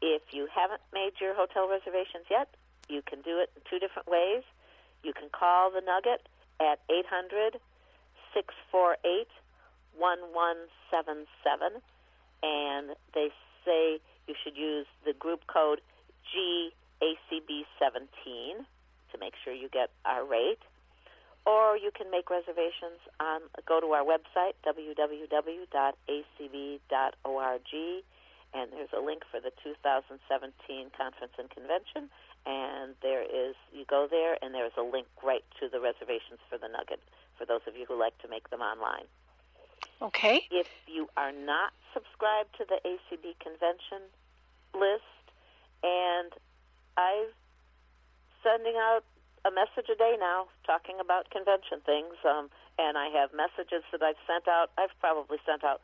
[0.00, 2.48] If you haven't made your hotel reservations yet,
[2.88, 4.42] you can do it in two different ways.
[5.02, 6.26] You can call the Nugget
[6.60, 7.60] at 800
[8.32, 9.28] 648
[9.94, 11.82] 1177,
[12.42, 13.32] and they
[13.64, 15.80] say you should use the group code
[16.36, 18.64] GACB17
[19.12, 20.60] to make sure you get our rate.
[21.46, 25.64] Or you can make reservations on go to our website www.acb.org
[28.54, 32.08] and there's a link for the 2017 conference and convention
[32.46, 36.56] and there is you go there and there's a link right to the reservations for
[36.56, 37.00] the nugget
[37.36, 39.04] for those of you who like to make them online
[40.00, 40.46] Okay.
[40.50, 44.08] if you are not subscribed to the acb convention
[44.80, 45.22] list
[45.82, 46.32] and
[46.96, 47.28] i'm
[48.42, 49.02] sending out
[49.44, 52.48] a message a day now talking about convention things um,
[52.78, 55.80] and i have messages that i've sent out i've probably sent out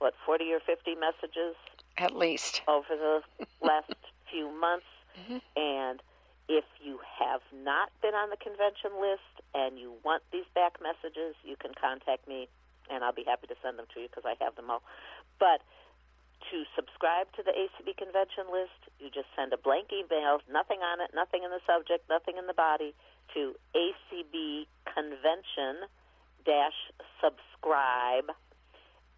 [0.00, 1.54] what 40 or 50 messages
[1.98, 2.62] At least.
[2.66, 3.20] over the
[3.62, 3.92] last
[4.32, 4.88] few months.
[5.12, 5.42] Mhm.
[5.56, 6.00] And
[6.48, 11.36] if you have not been on the convention list and you want these back messages,
[11.44, 12.48] you can contact me
[12.88, 14.82] and I'll be happy to send them to you because I have them all.
[15.38, 15.60] But
[16.50, 21.00] to subscribe to the ACB convention list, you just send a blank email, nothing on
[21.00, 22.94] it, nothing in the subject, nothing in the body,
[23.34, 25.86] to ACB convention
[26.44, 28.30] dash subscribe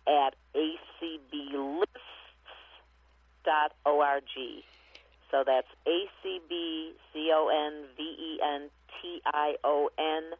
[0.07, 1.87] at acblists.org.
[5.31, 8.69] So that's A C B C O N V E N
[9.01, 10.37] T I O N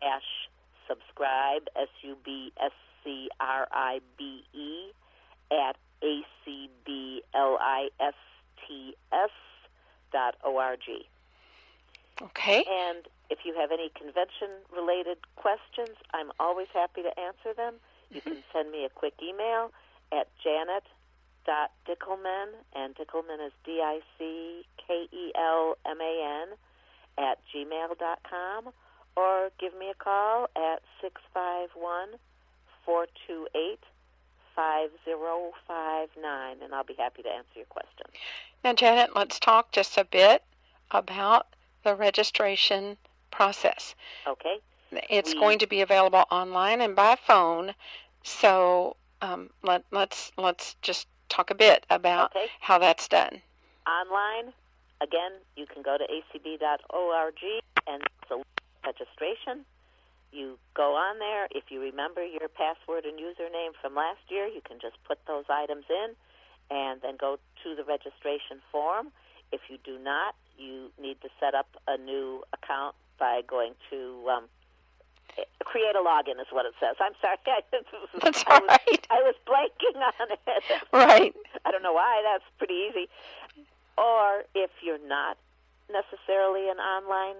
[0.00, 0.48] dash
[0.88, 2.72] subscribe S U B S
[3.04, 4.90] C R I B E
[5.52, 8.14] at A C B L I S
[8.66, 9.30] T S
[10.12, 11.06] dot O R G.
[12.22, 12.64] Okay.
[12.68, 17.74] And if you have any convention related questions, I'm always happy to answer them.
[18.10, 18.30] You mm-hmm.
[18.30, 19.72] can send me a quick email
[20.12, 26.56] at janet.dickelman, and Dickelman is D I C K E L M A N,
[27.18, 28.72] at gmail dot com
[29.16, 32.18] or give me a call at 651
[32.84, 33.78] 428
[34.54, 38.06] 5059, and I'll be happy to answer your question.
[38.62, 40.42] Now, Janet, let's talk just a bit
[40.90, 41.48] about
[41.82, 42.96] the registration
[43.30, 43.94] process.
[44.26, 44.56] Okay?
[45.10, 47.74] It's We- going to be available online and by phone.
[48.22, 52.46] So um, let, let's let's just talk a bit about Okay.
[52.60, 53.42] how that's done.
[53.86, 54.52] online.
[55.02, 57.34] Again, you can go to acb.org
[57.86, 58.42] and a
[58.86, 59.64] registration.
[60.34, 61.46] You go on there.
[61.52, 65.44] If you remember your password and username from last year, you can just put those
[65.48, 66.14] items in
[66.70, 69.12] and then go to the registration form.
[69.52, 74.26] If you do not, you need to set up a new account by going to
[74.28, 74.44] um,
[75.64, 76.96] create a login, is what it says.
[77.00, 77.38] I'm sorry.
[78.22, 79.06] That's I was, right.
[79.10, 80.62] I was blanking on it.
[80.92, 81.34] Right.
[81.64, 82.22] I don't know why.
[82.26, 83.08] That's pretty easy.
[83.96, 85.38] Or if you're not
[85.90, 87.36] necessarily an online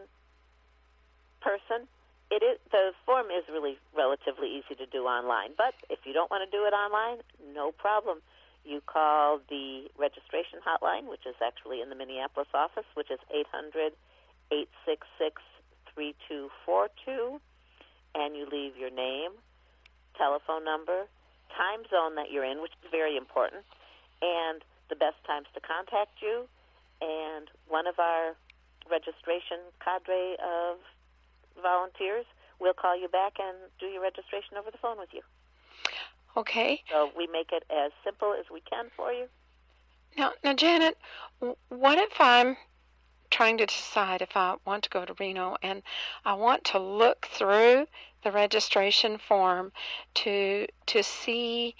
[1.40, 1.88] person,
[2.34, 5.54] it is the form is really relatively easy to do online.
[5.56, 7.22] But if you don't want to do it online,
[7.54, 8.18] no problem.
[8.64, 13.92] You call the registration hotline, which is actually in the Minneapolis office, which is 800
[14.50, 15.42] 866
[15.94, 17.38] 3242,
[18.18, 19.30] and you leave your name,
[20.18, 21.06] telephone number,
[21.54, 23.62] time zone that you're in, which is very important,
[24.22, 26.50] and the best times to contact you.
[27.00, 28.34] And one of our
[28.90, 30.82] registration cadre of
[31.60, 32.26] volunteers
[32.60, 35.22] We'll call you back and do your registration over the phone with you.
[36.36, 36.82] Okay.
[36.90, 39.26] So we make it as simple as we can for you.
[40.16, 40.96] Now, now, Janet,
[41.68, 42.56] what if I'm
[43.30, 45.82] trying to decide if I want to go to Reno and
[46.24, 47.86] I want to look through
[48.22, 49.72] the registration form
[50.14, 51.74] to to see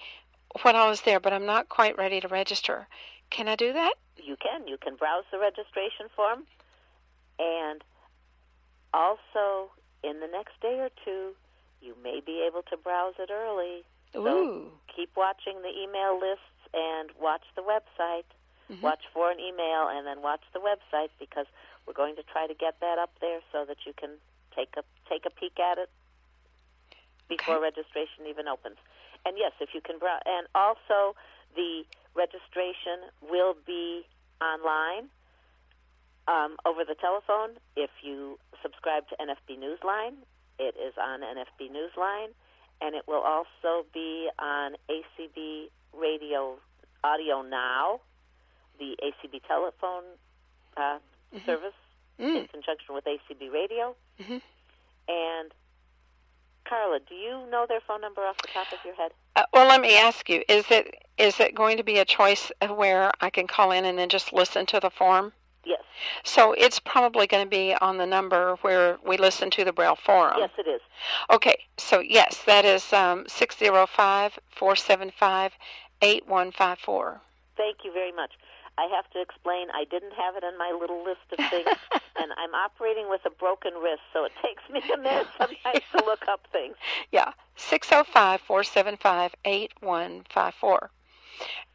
[0.62, 2.88] what I was there, but I'm not quite ready to register.
[3.30, 3.94] Can I do that?
[4.16, 4.66] You can.
[4.66, 6.44] You can browse the registration form,
[7.38, 7.82] and
[8.94, 9.74] also
[10.06, 11.34] in the next day or two,
[11.82, 13.82] you may be able to browse it early.
[14.14, 14.70] So Ooh.
[14.94, 18.30] keep watching the email lists and watch the website.
[18.70, 18.80] Mm-hmm.
[18.80, 21.46] Watch for an email and then watch the website because
[21.84, 24.16] we're going to try to get that up there so that you can
[24.56, 25.90] take a take a peek at it
[27.28, 27.68] before Okay.
[27.74, 28.78] registration even opens.
[29.26, 31.16] And yes, if you can browse, and also
[31.56, 31.84] the
[32.14, 34.06] registration will be
[34.40, 35.10] online
[36.28, 37.56] um, over the telephone.
[37.76, 40.14] If you subscribe to NFB Newsline,
[40.58, 42.28] it is on NFB Newsline,
[42.80, 46.56] and it will also be on ACB Radio
[47.02, 48.00] Audio Now,
[48.78, 50.04] the ACB telephone
[50.76, 50.98] uh,
[51.44, 51.74] service
[52.18, 53.94] in conjunction with ACB Radio.
[54.20, 54.40] Mhm.
[55.08, 55.52] And
[56.64, 59.12] Carla, do you know their phone number off the top of your head?
[59.36, 62.50] Uh, well, let me ask you: Is it is it going to be a choice
[62.68, 65.32] where I can call in and then just listen to the form?
[65.66, 65.80] Yes,
[66.24, 69.96] So it's probably going to be on the number where we listen to the Braille
[69.96, 70.36] Forum.
[70.38, 70.80] yes, it is.
[71.30, 75.52] Okay, so yes, that is um, 605 475
[76.02, 77.20] 8154.
[77.56, 78.32] Thank you very much.
[78.76, 81.68] I have to explain, I didn't have it on my little list of things,
[82.16, 86.04] and I'm operating with a broken wrist, so it takes me a minute sometimes to
[86.04, 86.74] look up things.
[87.12, 90.90] Yeah, 605 475 8154.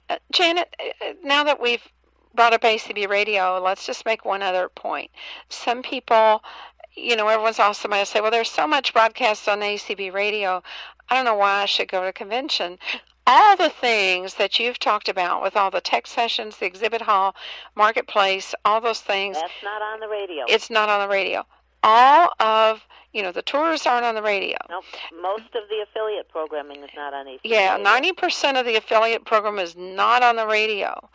[0.10, 1.88] Uh, Janet, uh, uh, now that we've
[2.36, 5.12] brought up ACB radio, let's just make one other point.
[5.50, 6.44] Some people,
[6.96, 10.62] you know, everyone's also might say, well, there's so much broadcast on ACB radio.
[11.10, 12.78] I don't know why I should go to a convention.
[13.26, 17.36] All the things that you've talked about with all the tech sessions, the exhibit hall,
[17.76, 20.46] marketplace, all those things, That's not on the radio.
[20.48, 21.46] it's not on the radio.
[21.84, 22.82] All of,
[23.14, 24.58] you know, the tours aren't on the radio.
[24.70, 24.84] nope.
[25.22, 27.40] Most of the affiliate programming is not on ACB.
[27.44, 31.10] Yeah, ninety percent of the affiliate program is not on the radio.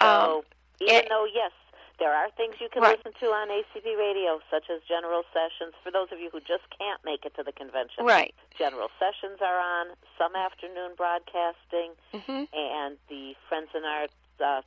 [0.00, 0.42] So Um,
[0.80, 1.52] even it- though yes,
[1.98, 2.98] There are things you can Right.
[2.98, 5.72] listen to on ACB radio, such as general sessions.
[5.82, 8.34] For those of you who just can't make it to the convention, Right.
[8.58, 14.12] general sessions are on, some afternoon broadcasting, hmm and the Friends in Arts
[14.44, 14.60] uh,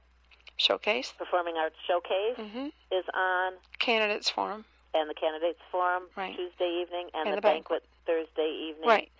[0.57, 1.11] Showcase.
[1.19, 4.65] Performing Arts Showcase hmm is on, Candidates Forum.
[4.95, 6.35] and the Candidates Forum Right.
[6.35, 7.83] Tuesday evening, and, And the, the banquet.
[8.07, 8.89] Thursday evening.
[8.89, 9.11] Right.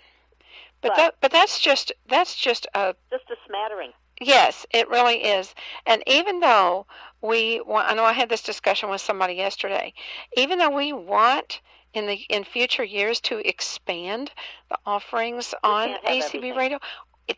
[0.81, 3.93] But But- that but that's just that's just a Just a smattering.
[4.19, 5.55] Yes, it really is.
[5.85, 6.85] And even though
[7.21, 9.93] we want, I know I had this discussion with somebody yesterday,
[10.35, 11.61] even though we want
[11.93, 14.31] in the in future years to expand
[14.69, 16.55] the offerings on ACB everything.
[16.55, 16.79] radio,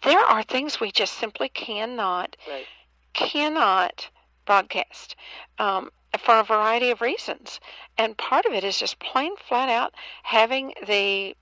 [0.04, 2.66] there are things we just simply cannot Right.
[3.14, 4.10] cannot
[4.46, 5.16] broadcast
[5.60, 7.60] um, for a variety of reasons.
[7.98, 11.38] And part of it is just plain flat out having the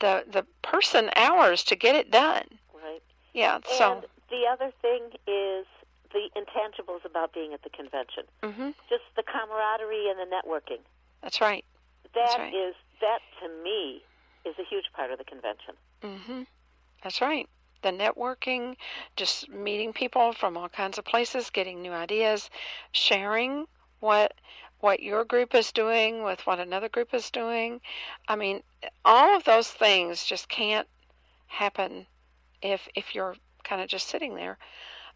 [0.00, 2.58] the the person hours to get it done.
[2.74, 3.02] Right.
[3.32, 3.60] Yeah.
[3.64, 4.02] So.
[4.32, 5.66] The other thing is
[6.10, 8.24] the intangibles about being at the convention.
[8.42, 10.80] hmm Just the camaraderie and the networking.
[11.22, 11.64] That's right.
[12.14, 12.54] That right.
[12.54, 14.02] is that to me
[14.46, 15.74] is a huge part of the convention.
[16.02, 16.42] hmm
[17.02, 17.46] That's right.
[17.82, 18.76] The networking,
[19.16, 22.48] just meeting people from all kinds of places, getting new ideas,
[22.92, 23.66] sharing
[24.00, 24.32] what
[24.80, 27.80] what your group is doing with what another group is doing.
[28.28, 28.62] I mean,
[29.04, 30.88] all of those things just can't
[31.48, 32.06] happen
[32.62, 34.58] if if you're kind of just sitting there.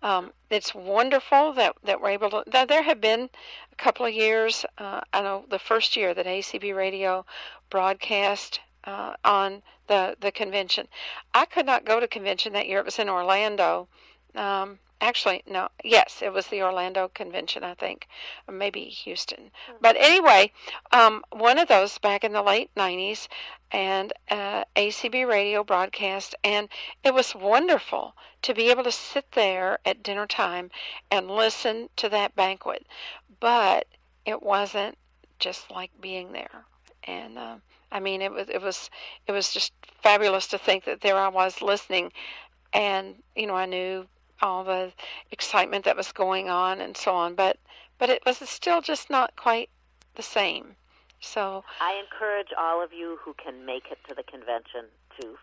[0.02, 2.44] Um, it's wonderful that, that we're able to.
[2.46, 3.30] That there have been
[3.72, 4.66] a couple of years.
[4.78, 7.24] Uh, I know the first year that ACB Radio
[7.70, 10.88] broadcast uh, on the the convention.
[11.34, 12.80] I could not go to convention that year.
[12.80, 13.88] It was in Orlando.
[14.34, 15.68] Um, actually, no.
[15.84, 17.64] Yes, it was the Orlando convention.
[17.64, 18.08] I think,
[18.50, 19.50] maybe Houston.
[19.80, 20.52] But anyway,
[20.92, 23.28] um, one of those back in the late '90s,
[23.70, 26.68] and uh, ACB radio broadcast, and
[27.04, 30.70] it was wonderful to be able to sit there at dinner time
[31.10, 32.86] and listen to that banquet.
[33.40, 33.86] But
[34.24, 34.98] it wasn't
[35.38, 36.64] just like being there,
[37.04, 37.38] and.
[37.38, 37.56] Uh,
[37.92, 38.90] I mean, it was it was
[39.28, 39.72] it was just
[40.02, 42.12] fabulous to think that there I was listening,
[42.72, 44.06] and you know I knew
[44.42, 44.92] all the
[45.30, 47.58] excitement that was going on and so on, but
[47.98, 49.70] but it was still just not quite
[50.16, 50.76] the same.
[51.20, 54.86] So I encourage all of you who can make it to the convention
[55.20, 55.36] to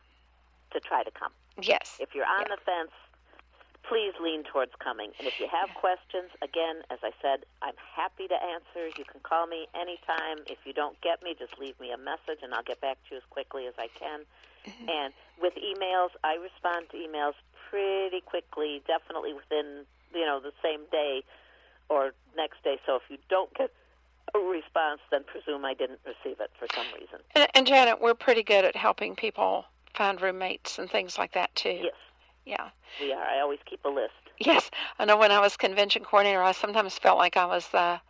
[0.71, 1.31] to try to come.
[1.61, 2.55] yes, If you're on Yeah.
[2.55, 2.91] the fence,
[3.83, 5.13] please lean towards coming.
[5.19, 8.87] And if you have questions, again, as I said, I'm happy to answer.
[8.97, 10.39] You can call me anytime.
[10.47, 13.15] If you don't get me, just leave me a message and I'll get back to
[13.15, 14.21] you as quickly as I can.
[14.65, 14.89] Mm-hmm.
[14.89, 17.35] And with emails, I respond to emails
[17.73, 21.23] pretty quickly, definitely within, you know, the same day
[21.89, 22.77] or next day.
[22.85, 23.71] So if you don't get
[24.35, 27.19] a response, then presume I didn't receive it for some reason.
[27.35, 29.65] and, and Janet, we're pretty good at helping people
[29.95, 31.79] find roommates and things like that too.
[31.81, 31.93] Yes,
[32.45, 32.69] Yeah.
[32.99, 33.23] we are.
[33.23, 34.13] I always keep a list.
[34.39, 34.69] Yes,
[34.99, 35.17] I know.
[35.17, 38.01] When I was convention coordinator, I sometimes felt like I was the,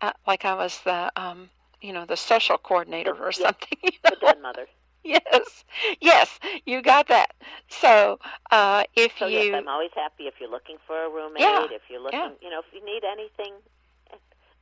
[0.00, 3.46] uh, like I was the, um, you know, the social coordinator or Yeah.
[3.46, 3.78] something.
[3.82, 4.10] you know?
[4.10, 4.66] The dead mother.
[5.14, 5.64] Yes,
[6.00, 7.34] yes, you got that.
[7.68, 8.18] So,
[8.50, 11.42] uh, if So you, yes, I'm always happy if you're looking for a roommate.
[11.42, 12.30] Yeah, If you're looking, yeah.
[12.40, 13.52] you know, if you need anything,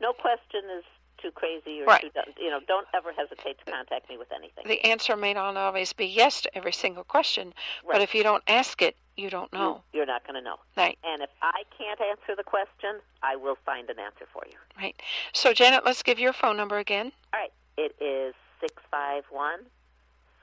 [0.00, 0.84] no question is
[1.20, 2.02] too crazy or Right.
[2.02, 2.10] too.
[2.42, 4.64] You know, don't ever hesitate to contact me with anything.
[4.66, 7.54] the answer may not always be yes to every single question,
[7.86, 9.82] but if you don't ask it, you don't know.
[9.92, 10.56] You, you're not going to know.
[10.76, 14.56] Right, And if I can't answer the question, I will find an answer for you.
[14.76, 15.00] right.
[15.32, 17.12] So, Janet, let's give your phone number again.
[17.32, 17.52] All right.
[17.76, 18.74] It is six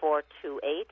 [0.02, 0.92] five one four two eight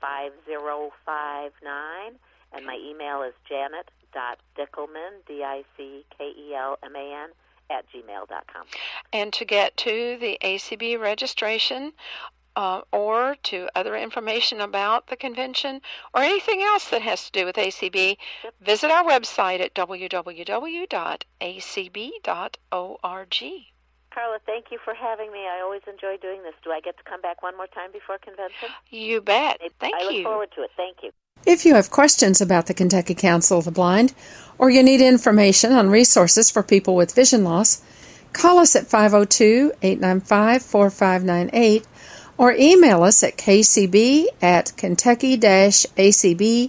[0.00, 2.18] five zero five nine,
[2.52, 7.24] and my email is janet dot dickelman d i c k e l m a
[7.24, 7.30] n
[7.70, 8.66] at gmail dot com.
[9.12, 11.92] And to get to the ACB registration
[12.56, 15.80] uh, or to other information about the convention
[16.14, 18.16] or anything else that has to do with ACB,
[18.60, 20.18] visit our website at www.acb.org.
[24.12, 25.40] Carla, thank you for having me.
[25.40, 26.54] I always enjoy doing this.
[26.64, 28.68] Do I get to come back one more time before convention?
[28.90, 29.60] You bet.
[29.78, 30.08] Thank you.
[30.08, 30.70] I look forward to it.
[30.76, 31.10] Thank you.
[31.46, 34.12] If you have questions about the Kentucky Council of the Blind
[34.58, 37.80] or you need information on resources for people with vision loss,
[38.32, 41.86] call us at 502 895 4598
[42.36, 46.68] or email us at kcb at kentucky acb.org.